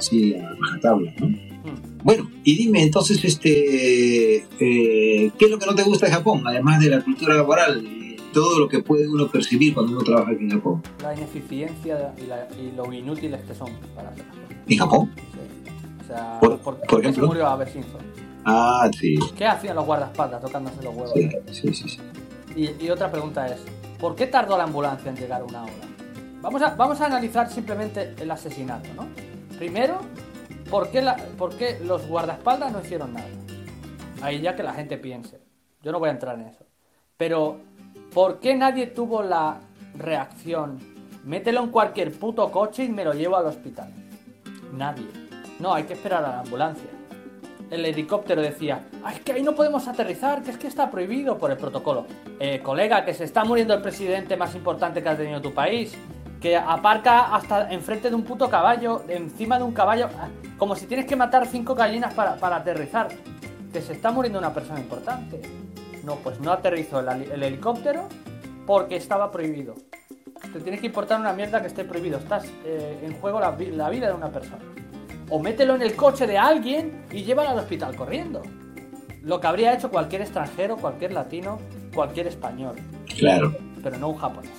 [0.00, 1.50] así a rajatabla, ¿no?
[2.02, 6.42] Bueno, y dime entonces, este, eh, ¿qué es lo que no te gusta de Japón?
[6.46, 10.32] Además de la cultura laboral, y todo lo que puede uno percibir cuando uno trabaja
[10.32, 10.82] aquí en Japón.
[11.02, 14.24] la ineficiencia y, la- y lo inútiles que son para hacer.
[14.66, 15.10] ¿En Japón?
[15.16, 15.72] Sí.
[16.02, 17.22] O sea, Por- ¿por, por ejemplo?
[17.24, 18.00] se murió Simpson?
[18.46, 21.12] Ah, sí, ¿Qué hacían los guardaespaldas tocándose los huevos?
[21.14, 21.88] sí, sí, sí.
[21.88, 21.98] sí.
[22.56, 23.60] Y, y otra pregunta es,
[23.98, 25.72] ¿por qué tardó la ambulancia en llegar una hora?
[26.40, 29.06] Vamos a, vamos a analizar simplemente el asesinato, ¿no?
[29.60, 29.98] Primero,
[30.70, 33.28] ¿por qué, los guardaespaldas no hicieron nada?
[34.22, 35.38] Ahí ya que la gente piense.
[35.82, 36.64] Yo no voy a entrar en eso.
[37.18, 37.58] Pero,
[38.14, 39.60] ¿por qué nadie tuvo la
[39.94, 40.78] reacción?
[41.26, 43.92] Mételo en cualquier puto coche y me lo llevo al hospital.
[44.72, 45.08] Nadie.
[45.58, 46.88] No, hay que esperar a la ambulancia
[47.70, 51.38] el helicóptero decía, "Ah, es que ahí no podemos aterrizar, que es que está prohibido
[51.38, 52.04] por el protocolo.
[52.40, 55.96] Eh, colega, que se está muriendo el presidente más importante que ha tenido tu país,
[56.40, 60.86] que aparca hasta enfrente de un puto caballo, encima de un caballo, ah, como si
[60.86, 63.08] tienes que matar cinco gallinas para, para aterrizar.
[63.72, 65.40] Que se está muriendo una persona importante.
[66.02, 68.08] No, pues no aterrizó el, helicóptero
[68.66, 69.74] porque estaba prohibido.
[70.52, 72.18] Te tiene que importar una mierda que esté prohibido.
[72.18, 74.64] Estás eh, en juego la, la vida de una persona.
[75.28, 78.42] O mételo en el coche de alguien y llévalo al hospital corriendo.
[79.22, 81.58] Lo que habría hecho cualquier extranjero, cualquier latino,
[81.94, 82.76] cualquier español,
[83.18, 83.54] Claro.
[83.82, 84.50] pero no un japonés.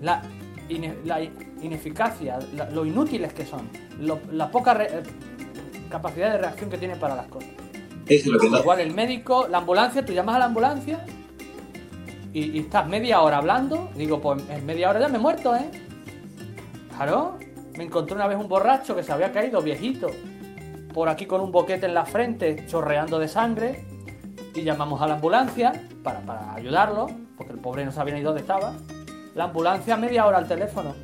[0.00, 0.22] La,
[0.68, 3.68] ine- la ineficacia, la- lo inútiles que son,
[4.00, 5.02] lo- la poca re- eh,
[5.90, 7.50] capacidad de reacción que tienen para las cosas.
[8.06, 8.58] Eso es lo que no...
[8.58, 11.04] Igual el médico, la ambulancia, tú llamas a la ambulancia
[12.32, 13.90] y, y estás media hora hablando.
[13.96, 15.70] digo, pues en media hora ya me he muerto, ¿eh?
[16.96, 17.38] Claro,
[17.76, 20.08] me encontré una vez un borracho que se había caído, viejito,
[20.92, 23.84] por aquí con un boquete en la frente, chorreando de sangre.
[24.54, 25.72] Y llamamos a la ambulancia
[26.04, 28.74] para, para ayudarlo, porque el pobre no sabía ni dónde estaba.
[29.34, 30.94] La ambulancia media hora al teléfono.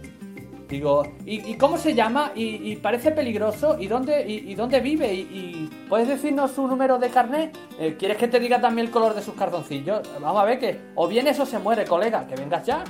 [0.68, 2.30] Digo, ¿y, cómo se llama?
[2.36, 3.76] ¿Y, parece peligroso?
[3.80, 5.12] ¿Y dónde, y, dónde vive?
[5.12, 7.58] ¿Y, puedes decirnos su número de carnet?
[7.80, 10.08] Eh, ¿Quieres que te diga también el color de sus cartoncillos?
[10.20, 12.84] Vamos a ver que o vienes o se muere, colega, que vengas ya.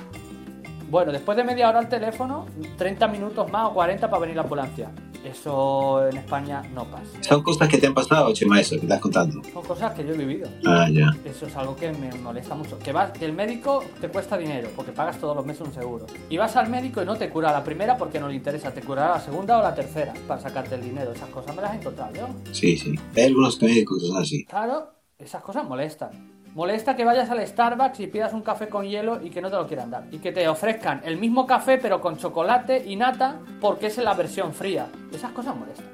[0.91, 4.41] Bueno, después de media hora al teléfono, 30 minutos más o 40 para venir la
[4.41, 4.91] ambulancia.
[5.23, 7.05] Eso en España no pasa.
[7.21, 9.41] Son cosas que te han pasado, Chema, eso que estás contando.
[9.53, 10.49] Son cosas que yo he vivido.
[10.65, 11.15] Ah, ya.
[11.23, 12.77] Eso es algo que me molesta mucho.
[12.77, 16.07] Que, vas, que el médico te cuesta dinero, porque pagas todos los meses un seguro.
[16.29, 18.81] Y vas al médico y no te cura la primera porque no le interesa, te
[18.81, 21.13] curará la segunda o la tercera para sacarte el dinero.
[21.13, 22.27] Esas cosas me las he encontrado yo.
[22.51, 22.99] Sí, sí.
[23.15, 24.43] Hay algunos médicos que son así.
[24.43, 26.40] Claro, esas cosas molestan.
[26.53, 29.55] Molesta que vayas al Starbucks y pidas un café con hielo y que no te
[29.55, 30.07] lo quieran dar.
[30.11, 34.13] Y que te ofrezcan el mismo café pero con chocolate y nata porque es la
[34.13, 34.87] versión fría.
[35.13, 35.85] Esas cosas molestan.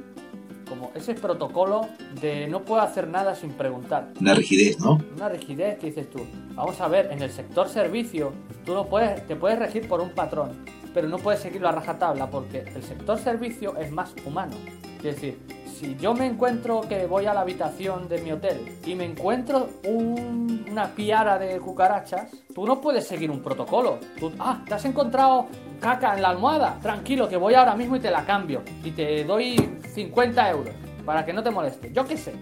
[0.67, 1.87] Como ese protocolo
[2.19, 4.09] de no puedo hacer nada sin preguntar.
[4.19, 4.99] Una rigidez, ¿no?
[5.15, 6.25] Una rigidez que dices tú.
[6.55, 8.33] Vamos a ver, en el sector servicio,
[8.65, 12.31] tú no puedes, te puedes regir por un patrón, pero no puedes seguirlo a rajatabla
[12.31, 14.55] porque el sector servicio es más humano.
[14.97, 15.37] Es decir,
[15.79, 19.69] si yo me encuentro que voy a la habitación de mi hotel y me encuentro
[19.85, 23.99] un- una piara de cucarachas, tú no puedes seguir un protocolo.
[24.19, 25.47] Tú, ah, te has encontrado
[25.79, 26.79] caca en la almohada.
[26.81, 28.63] Tranquilo, que voy ahora mismo y te la cambio.
[28.83, 29.55] Y te doy
[29.93, 30.73] 50 euros
[31.05, 31.91] para que no te moleste.
[31.93, 32.33] Yo qué sé.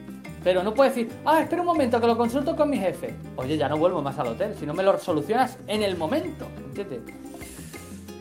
[0.44, 3.16] Pero no puedes decir, ah, espera un momento que lo consulto con mi jefe.
[3.36, 6.46] Oye, ya no vuelvo más al hotel, si no me lo solucionas en el momento.
[6.68, 7.00] ¿Entiendes?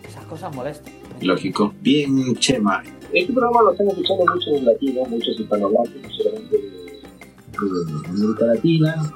[0.09, 0.93] Esas cosas molestan.
[1.20, 1.72] Lógico.
[1.80, 2.82] Bien, Chema.
[3.15, 9.12] Este programa lo están escuchando muchos latinos, muchos hispanohablantes, no solamente de, América Latina,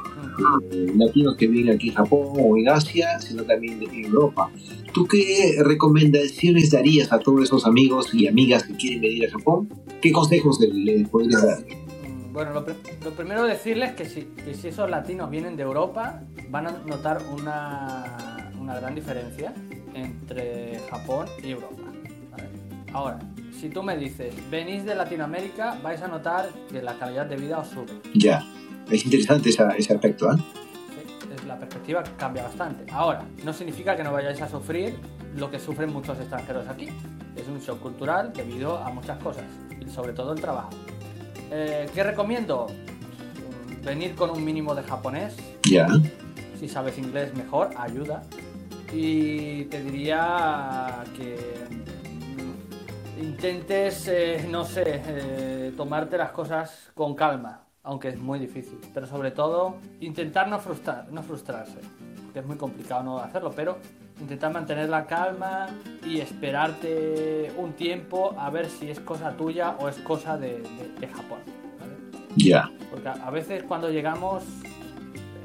[0.96, 4.50] latinos que viven aquí en Japón o en Asia, sino también en Europa.
[4.92, 9.68] ¿Tú qué recomendaciones darías a todos esos amigos y amigas que quieren venir a Japón?
[10.00, 11.58] ¿Qué consejos le- les podrías dar?
[11.60, 12.64] Mm, Bueno, lo,
[13.04, 17.20] lo primero decirles que si, que si esos latinos vienen de Europa, van a notar
[17.36, 19.52] una, una gran diferencia
[19.94, 21.82] entre Japón y Europa.
[22.30, 22.48] ¿vale?
[22.92, 23.18] Ahora,
[23.60, 27.58] si tú me dices, venís de Latinoamérica, vais a notar que la calidad de vida
[27.58, 27.92] os sube.
[28.14, 28.44] Ya.
[28.90, 30.36] Es interesante esa- ese aspecto, ¿eh?
[30.38, 32.90] Sí, La perspectiva cambia bastante.
[32.92, 34.94] Ahora, no significa que no vayáis a sufrir
[35.36, 36.88] lo que sufren muchos extranjeros aquí.
[37.36, 39.44] Es un shock cultural debido a muchas cosas.
[39.94, 40.68] sobre todo el trabajo.
[41.50, 42.66] Eh, ¿Qué recomiendo?
[43.82, 45.34] Venir con un mínimo de japonés.
[45.70, 45.86] Ya.
[46.60, 48.22] Si sabes inglés, mejor, ayuda.
[48.92, 51.38] Y te diría que
[53.20, 58.78] intentes, eh, no sé, eh, tomarte las cosas con calma, aunque es muy difícil.
[58.94, 61.78] Pero sobre todo, intentar no, frustrar, no frustrarse,
[62.32, 63.78] que es muy complicado no hacerlo, pero
[64.20, 65.68] intentar mantener la calma
[66.04, 70.94] y esperarte un tiempo a ver si es cosa tuya o es cosa de, de-
[71.00, 71.38] de Japón.
[71.78, 71.94] ¿vale?
[72.36, 72.70] Ya.
[72.90, 74.42] Porque a a veces cuando llegamos,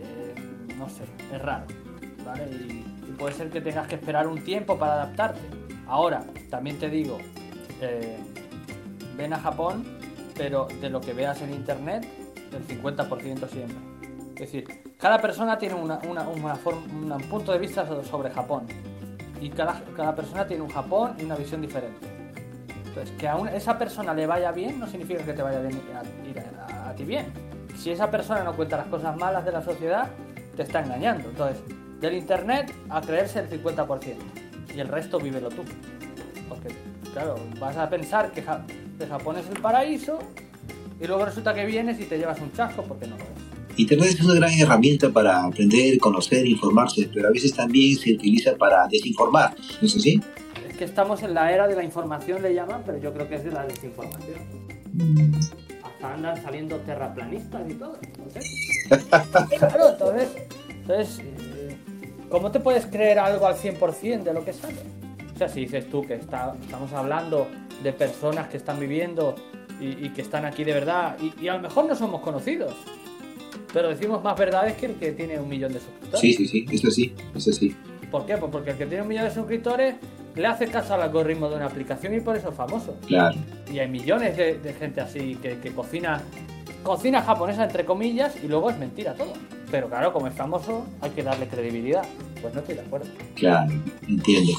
[0.01, 0.36] eh,
[0.78, 1.03] no sé,
[1.34, 1.65] es raro,
[2.26, 2.45] ¿vale?
[2.51, 5.41] Y, y puede ser que tengas que esperar un tiempo para adaptarte.
[5.88, 7.17] Ahora, también te digo,
[7.84, 8.17] eh,
[9.17, 9.84] ven a Japón,
[10.36, 12.07] pero de lo que veas en internet,
[12.51, 13.77] el 50% siempre.
[14.36, 18.65] Es decir, cada persona tiene un punto de vista so- sobre Japón.
[19.39, 22.07] Y cada, persona tiene un Japón y una visión diferente.
[22.86, 26.27] Entonces, que a esa persona le vaya bien no significa que te vaya bien a,
[26.29, 27.31] ir a- a ti bien.
[27.77, 30.07] Si esa persona no cuenta las cosas malas de la sociedad,
[30.55, 31.29] te está engañando.
[31.29, 31.61] Entonces,
[31.99, 34.17] del internet a creerse el 50%
[34.75, 35.63] y el resto vívelo tú.
[37.14, 38.66] Claro, vas a pensar que, Ja-
[38.99, 40.20] que Japón es el paraíso
[40.99, 43.30] y luego resulta que vienes y te llevas un chasco porque no lo es.
[43.80, 48.55] Internet es una gran herramienta para aprender, conocer, informarse, pero a veces también se utiliza
[48.55, 49.55] para desinformar.
[49.82, 50.22] ¿No es así?
[50.70, 53.36] Es que estamos en la era de la información, le llaman, pero yo creo que
[53.36, 54.38] es de la desinformación.
[55.84, 57.97] Hasta andan saliendo terraplanistas y todo.
[58.03, 58.70] Entonces,
[59.59, 60.30] claro, entonces,
[60.70, 61.76] entonces eh,
[62.30, 64.76] ¿cómo te puedes creer algo al 100% de lo que sale?
[65.44, 67.48] Sea, si dices tú que está, estamos hablando
[67.82, 69.36] de personas que están viviendo
[69.82, 72.74] y, y que están aquí de verdad, y, y a lo mejor no somos conocidos,
[73.74, 76.22] pero decimos más verdades que el que tiene un millón de suscriptores.
[76.22, 77.76] Sí, sí, sí, eso sí, eso sí.
[78.10, 78.38] ¿Por qué?
[78.38, 79.96] Pues porque el que tiene un millón de suscriptores
[80.36, 82.96] le hace caso al algoritmo de una aplicación y por eso es famoso.
[83.06, 83.36] Claro.
[83.70, 86.22] Y hay millones de, de gente así que, que cocina
[86.84, 89.34] cocina japonesa entre comillas y luego es mentira todo.
[89.74, 92.03] Pero claro, como es famoso, hay que darle credibilidad.
[92.43, 93.07] Pues no estoy de acuerdo.
[93.34, 93.74] Claro,
[94.07, 94.53] entiendo.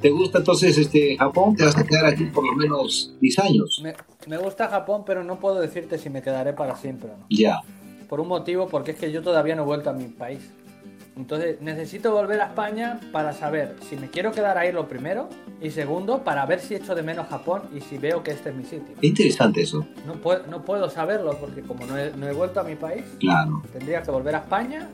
[0.00, 1.56] ¿Te gusta entonces este Japón?
[1.56, 3.80] ¿Te vas a quedar aquí por lo menos 10 años?
[3.82, 3.94] Me,
[4.28, 7.26] me gusta Japón, pero no puedo decirte si me quedaré para siempre o no.
[7.28, 7.62] Ya.
[8.08, 10.52] Por un motivo, porque es que yo todavía no he vuelto a mi país.
[11.18, 15.28] Entonces necesito volver a España para saber si me quiero quedar ahí lo primero
[15.60, 18.54] y segundo para ver si echo de menos Japón y si veo que este es
[18.54, 18.94] mi sitio.
[19.00, 19.84] Qué interesante eso.
[20.06, 23.02] No puedo, no puedo saberlo porque como no he, no he vuelto a mi país,
[23.18, 23.62] Claro.
[23.72, 24.88] tendría que volver a España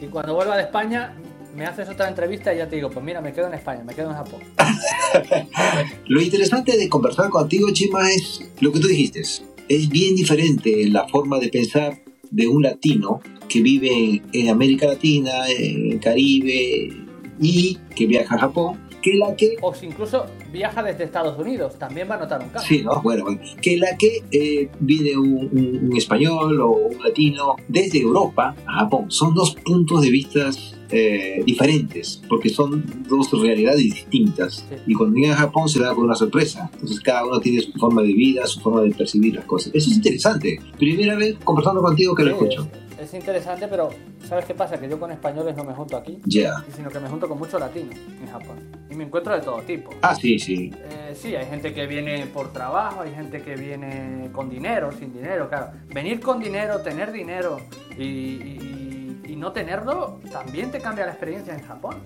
[0.00, 1.14] y cuando vuelva de España
[1.56, 3.94] me haces otra entrevista y ya te digo, pues mira, me quedo en España, me
[3.94, 4.40] quedo en Japón.
[6.08, 9.20] Lo interesante de conversar contigo, Chima, es lo que tú dijiste.
[9.20, 11.98] Es bien diferente la forma de pensar
[12.30, 16.92] de un latino que vive en América Latina, en Caribe
[17.40, 22.08] y que viaja a Japón, que la que O incluso viaja desde Estados Unidos, también
[22.10, 22.68] va a notar un cambio.
[22.68, 23.00] Sí, ¿no?
[23.02, 23.40] Bueno, bueno.
[23.60, 28.72] que la que eh, viene un, un- un español o un latino desde Europa a
[28.80, 29.06] Japón.
[29.10, 30.50] Son dos puntos de vista
[30.90, 34.64] eh, diferentes, porque son dos realidades distintas.
[34.68, 34.76] Sí.
[34.86, 36.70] Y cuando llega a Japón se da con una sorpresa.
[36.72, 39.70] Entonces cada uno tiene su forma de vida, su forma de percibir las cosas.
[39.74, 40.58] Eso es interesante.
[40.78, 42.62] Primera vez conversando contigo que lo Sí, escucho.
[42.62, 43.90] es, es interesante, pero
[44.26, 44.78] ¿sabes qué pasa?
[44.78, 46.54] Que yo con españoles no me junto aquí, Ya.
[46.74, 48.58] sino que me junto con muchos latinos en Japón.
[48.90, 49.90] Y me encuentro de todo tipo.
[50.02, 50.72] Ah, sí, sí.
[50.76, 55.12] Eh, sí, hay gente que viene por trabajo, hay gente que viene con dinero, sin
[55.12, 55.72] dinero, claro.
[55.94, 57.58] Venir con dinero, tener dinero
[57.96, 61.96] y, y- y no tenerlo, también te cambia la experiencia en Japón.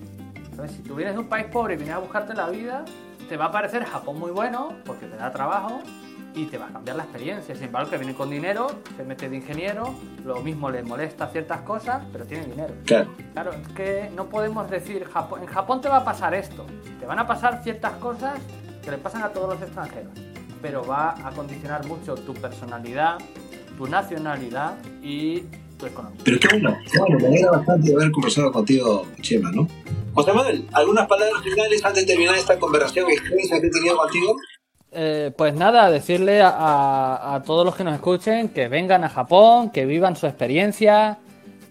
[0.51, 2.85] Entonces, si tú vienes de un país pobre y vienes a buscarte la vida,
[3.29, 5.81] te va a parecer Japón muy bueno porque te da trabajo
[6.35, 7.55] y te va a cambiar la experiencia.
[7.55, 8.67] Sin embargo, que viene con dinero,
[8.97, 9.93] se mete de ingeniero,
[10.25, 12.73] lo mismo le molesta ciertas cosas, pero tiene dinero.
[12.85, 13.11] Claro.
[13.33, 16.65] Claro, es que no podemos decir, Japón, en Japón te va a pasar esto.
[16.99, 18.39] Te van a pasar ciertas cosas
[18.83, 20.11] que le pasan a todos los extranjeros.
[20.61, 23.17] Pero va a condicionar mucho tu personalidad,
[23.77, 25.41] tu nacionalidad y
[25.77, 26.21] tu economía.
[26.23, 29.67] Pero qué bueno, qué bueno, me alegra bastante haber conversado contigo, Chema, ¿no?
[30.13, 34.37] José Manuel, ¿algunas palabras finales antes de terminar esta conversación extensa que he tenido contigo?
[34.95, 39.71] Eh, pues nada, decirle a, a- todos los que nos escuchen que vengan a Japón,
[39.71, 41.17] que vivan su experiencia,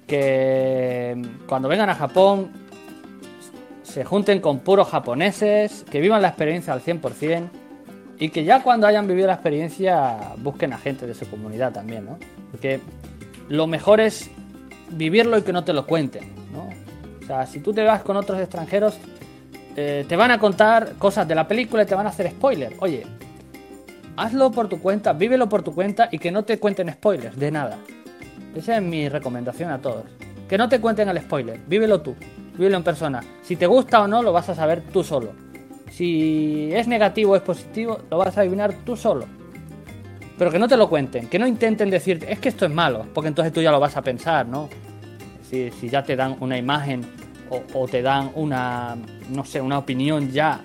[0.08, 2.50] que cuando vengan a Japón
[3.82, 7.48] se junten con puros japoneses, que vivan la experiencia al 100%
[8.18, 12.04] y que ya cuando hayan vivido la experiencia busquen a gente de su comunidad también,
[12.06, 12.18] ¿no?
[12.50, 12.80] Porque
[13.48, 14.30] lo mejor es
[14.90, 16.68] vivirlo y que no te lo cuenten, ¿no?
[17.22, 18.96] O sea, si tú te vas con otros extranjeros,
[19.76, 22.74] eh, te van a contar cosas de la película y te van a hacer spoiler.
[22.80, 23.06] Oye,
[24.16, 27.50] hazlo por tu cuenta, vívelo por tu cuenta y que no te cuenten spoilers de
[27.50, 27.78] nada.
[28.54, 30.04] Esa es mi recomendación a todos.
[30.48, 32.14] Que no te cuenten el spoiler, vívelo tú,
[32.58, 33.22] vívelo en persona.
[33.42, 35.32] Si te gusta o no, lo vas a saber tú solo.
[35.90, 39.26] Si es negativo o es positivo, lo vas a adivinar tú solo.
[40.36, 43.06] Pero que no te lo cuenten, que no intenten decir, es que esto es malo,
[43.14, 44.68] porque entonces tú ya lo vas a pensar, ¿no?
[45.42, 47.04] Si ya te dan una imagen
[47.74, 48.96] o, te dan una,
[49.30, 50.61] no sé, una opinión ya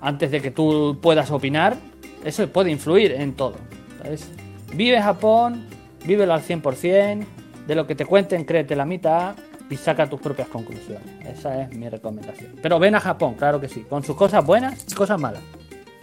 [0.00, 1.76] antes de que tú puedas opinar,
[2.24, 3.54] eso puede influir en todo.
[4.02, 4.28] ¿sabes?
[4.74, 5.64] Vive Japón,
[6.04, 7.24] vívelo al 100%,
[7.66, 9.36] de lo que te cuenten créete la mitad
[9.70, 11.06] y saca tus propias conclusiones.
[11.24, 12.56] Esa es mi recomendación.
[12.60, 15.42] Pero ven a Japón, claro que sí, con sus cosas buenas y cosas malas.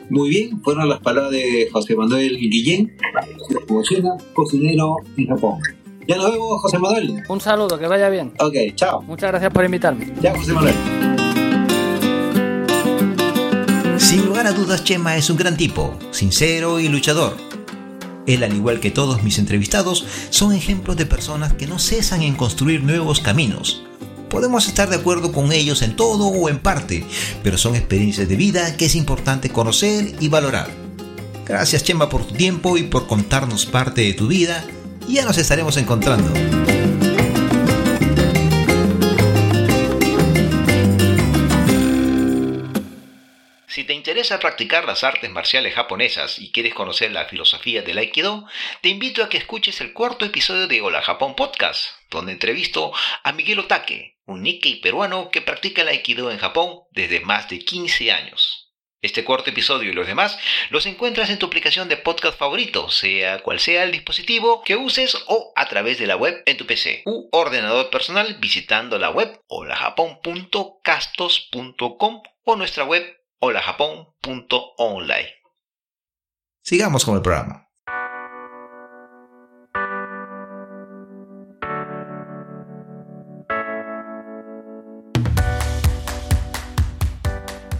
[0.09, 2.97] Muy bien, fueron las palabras de José Manuel Guillén,
[4.33, 5.59] cocinero en Japón.
[6.09, 7.23] Ya nos vemos, José Manuel.
[7.27, 8.33] Un saludo, que vaya bien.
[8.39, 9.03] Ok, chao.
[9.03, 10.11] Muchas gracias por invitarme.
[10.19, 10.73] Ya, José Manuel.
[13.99, 17.37] Sin lugar a dudas, Chema es un gran tipo, sincero y luchador.
[18.25, 22.33] Él, al igual que todos mis entrevistados, son ejemplos de personas que no cesan en
[22.33, 23.83] construir nuevos caminos.
[24.31, 27.05] Podemos estar de acuerdo con ellos en todo o en parte,
[27.43, 30.71] pero son experiencias de vida que es importante conocer y valorar.
[31.45, 34.65] Gracias Chema por tu tiempo y por contarnos parte de tu vida.
[35.07, 36.31] Ya nos estaremos encontrando.
[43.67, 48.45] Si te interesa practicar las artes marciales japonesas y quieres conocer la filosofía del Aikido,
[48.81, 52.91] te invito a que escuches el cuarto episodio de Hola Japón Podcast, donde entrevisto
[53.23, 57.59] a Miguel Otake, un Nikkei peruano que practica el Aikido en Japón desde más de
[57.59, 58.68] 15 años.
[59.01, 60.37] Este cuarto episodio y los demás
[60.71, 65.17] los encuentras en tu aplicación de podcast favorito, sea cual sea el dispositivo que uses
[65.27, 69.41] o a través de la web en tu PC u ordenador personal visitando la web
[69.47, 73.05] holajapon.castos.com o nuestra web
[73.39, 75.33] holajapón.online.
[76.61, 77.68] Sigamos con el programa.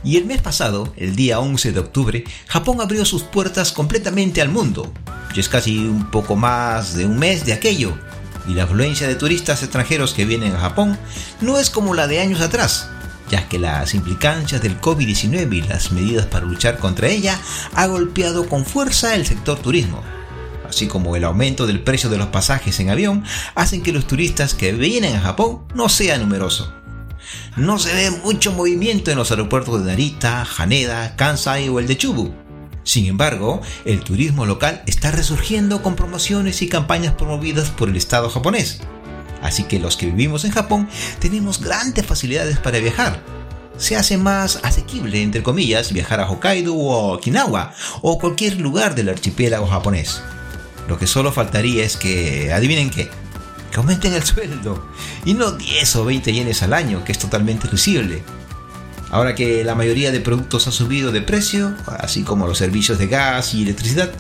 [0.04, 4.50] Y el mes pasado, el día 11 de octubre, Japón abrió sus puertas completamente al
[4.50, 4.92] mundo.
[5.36, 7.98] Y es casi un poco más de un mes de aquello.
[8.48, 10.98] Y la afluencia de turistas extranjeros que vienen a Japón
[11.42, 12.88] no es como la de años atrás,
[13.30, 17.40] ya que las implicancias del COVID-19 y las medidas para luchar contra ella
[17.76, 20.02] ha golpeado con fuerza el sector turismo.
[20.68, 23.24] Así como el aumento del precio de los pasajes en avión
[23.56, 26.72] hacen que los turistas que vienen a Japón no sean numerosos.
[27.56, 31.98] No se ve mucho movimiento en los aeropuertos de Narita, Haneda, Kansai o el de
[31.98, 32.34] Chubu.
[32.84, 38.30] Sin embargo, el turismo local está resurgiendo con promociones y campañas promovidas por el Estado
[38.30, 38.82] japonés.
[39.42, 43.22] Así que los que vivimos en Japón tenemos grandes facilidades para viajar.
[43.78, 49.10] Se hace más asequible, entre comillas, viajar a Hokkaido o Okinawa o cualquier lugar del
[49.10, 50.22] archipiélago japonés.
[50.88, 53.10] Lo que solo faltaría es que, adivinen qué,
[53.72, 54.86] que aumenten el sueldo.
[55.26, 58.24] Y no 10 o 20 yenes al año, que es totalmente risible.
[59.12, 63.08] Ahora que la mayoría de productos ha subido de precio, así como los servicios de
[63.08, 64.12] gas y electricidad,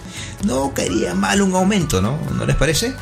[0.45, 2.19] no caería mal un aumento, ¿no?
[2.35, 2.95] ¿No les parece?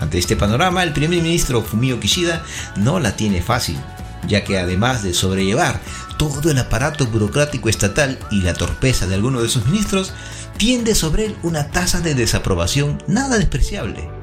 [0.00, 2.44] Ante este panorama, el primer ministro Fumio Kishida
[2.76, 3.78] no la tiene fácil,
[4.26, 5.80] ya que además de sobrellevar
[6.16, 10.12] todo el aparato burocrático estatal y la torpeza de algunos de sus ministros,
[10.56, 14.17] tiende sobre él una tasa de desaprobación nada despreciable.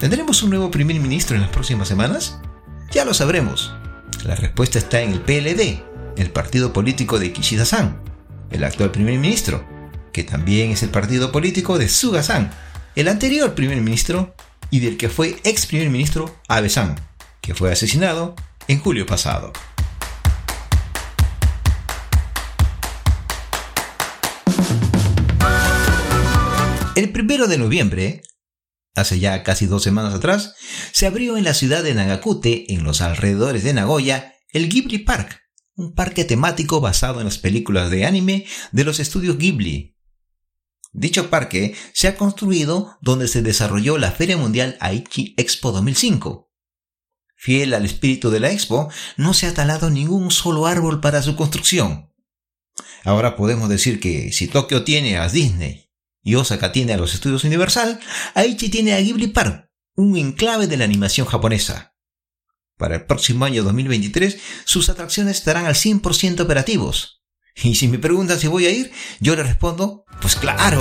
[0.00, 2.38] ¿Tendremos un nuevo primer ministro en las próximas semanas?
[2.90, 3.74] Ya lo sabremos.
[4.24, 5.82] La respuesta está en el PLD,
[6.16, 8.00] el partido político de Kishida-san,
[8.50, 9.62] el actual primer ministro,
[10.10, 12.50] que también es el partido político de Suga-san,
[12.96, 14.34] el anterior primer ministro
[14.70, 16.98] y del que fue ex primer ministro Abe-san,
[17.42, 18.34] que fue asesinado
[18.68, 19.52] en julio pasado.
[26.96, 28.22] El primero de noviembre,
[28.94, 30.54] hace ya casi dos semanas atrás,
[30.92, 35.40] se abrió en la ciudad de Nagakute, en los alrededores de Nagoya, el Ghibli Park,
[35.74, 39.96] un parque temático basado en las películas de anime de los estudios Ghibli.
[40.92, 46.50] Dicho parque se ha construido donde se desarrolló la Feria Mundial Aichi Expo 2005.
[47.36, 51.36] Fiel al espíritu de la expo, no se ha talado ningún solo árbol para su
[51.36, 52.12] construcción.
[53.04, 55.89] Ahora podemos decir que si Tokio tiene a Disney
[56.22, 58.00] y Osaka tiene a los estudios Universal,
[58.34, 61.94] Aichi tiene a Ghibli Park, un enclave de la animación japonesa.
[62.76, 67.22] Para el próximo año 2023, sus atracciones estarán al 100% operativos.
[67.62, 68.90] Y si me preguntan si voy a ir,
[69.20, 70.80] yo le respondo, pues claro.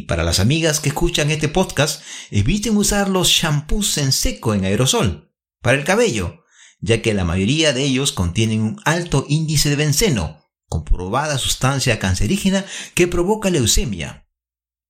[0.00, 4.64] Y para las amigas que escuchan este podcast, eviten usar los shampoos en seco en
[4.64, 6.44] aerosol para el cabello,
[6.80, 12.64] ya que la mayoría de ellos contienen un alto índice de benceno, comprobada sustancia cancerígena
[12.94, 14.26] que provoca leucemia.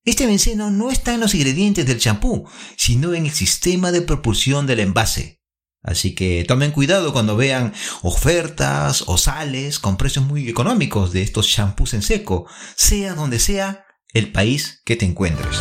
[0.04, 4.68] Este benceno no está en los ingredientes del champú, sino en el sistema de propulsión
[4.68, 5.42] del envase.
[5.82, 11.48] Así que tomen cuidado cuando vean ofertas o sales con precios muy económicos de estos
[11.48, 12.46] champús en seco,
[12.76, 15.61] sea donde sea el país que te encuentres.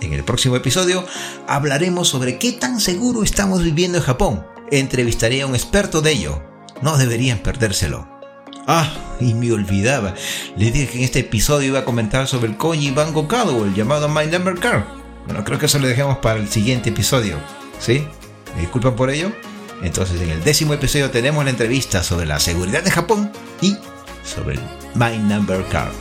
[0.00, 1.04] En el próximo episodio
[1.46, 4.46] hablaremos sobre qué tan seguro estamos viviendo en Japón.
[4.70, 6.42] Entrevistaré a un experto de ello.
[6.80, 8.15] No deberían perdérselo.
[8.66, 8.90] Ah,
[9.20, 10.14] y me olvidaba.
[10.56, 13.74] Les dije que en este episodio iba a comentar sobre el Koji Bango Kado, el
[13.74, 14.86] llamado My Number Car.
[15.26, 17.36] Bueno, creo que eso lo dejemos para el siguiente episodio.
[17.78, 18.06] ¿Sí?
[18.54, 19.30] ¿Me disculpan por ello?
[19.82, 23.76] Entonces en el décimo episodio tenemos la entrevista sobre la seguridad de Japón y
[24.24, 24.60] sobre el
[24.94, 25.92] My Number Card.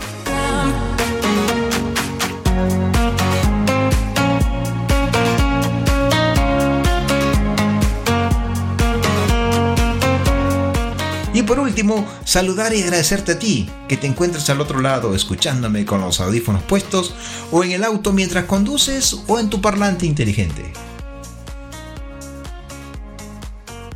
[11.45, 16.01] Por último, saludar y agradecerte a ti, que te encuentres al otro lado escuchándome con
[16.01, 17.13] los audífonos puestos,
[17.51, 20.73] o en el auto mientras conduces, o en tu parlante inteligente.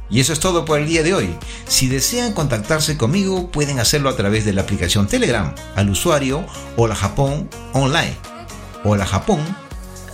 [0.10, 1.36] Y eso es todo por el día de hoy.
[1.68, 6.46] Si desean contactarse conmigo, pueden hacerlo a través de la aplicación Telegram al usuario
[6.78, 8.18] Hola Japón Online.
[8.84, 9.40] Hola Japón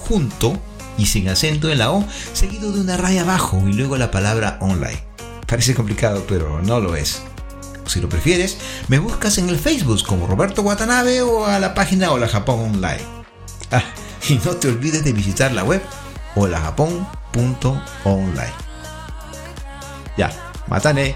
[0.07, 0.59] junto
[0.97, 4.57] y sin acento en la O, seguido de una raya abajo y luego la palabra
[4.61, 5.14] online.
[5.47, 7.21] Parece complicado, pero no lo es.
[7.85, 12.11] Si lo prefieres, me buscas en el Facebook como Roberto Watanabe o a la página
[12.11, 13.01] Hola Japón Online.
[13.71, 13.83] Ah,
[14.27, 15.81] y no te olvides de visitar la web
[16.35, 18.53] holajapón.online.
[20.17, 20.31] Ya,
[20.67, 21.15] matane.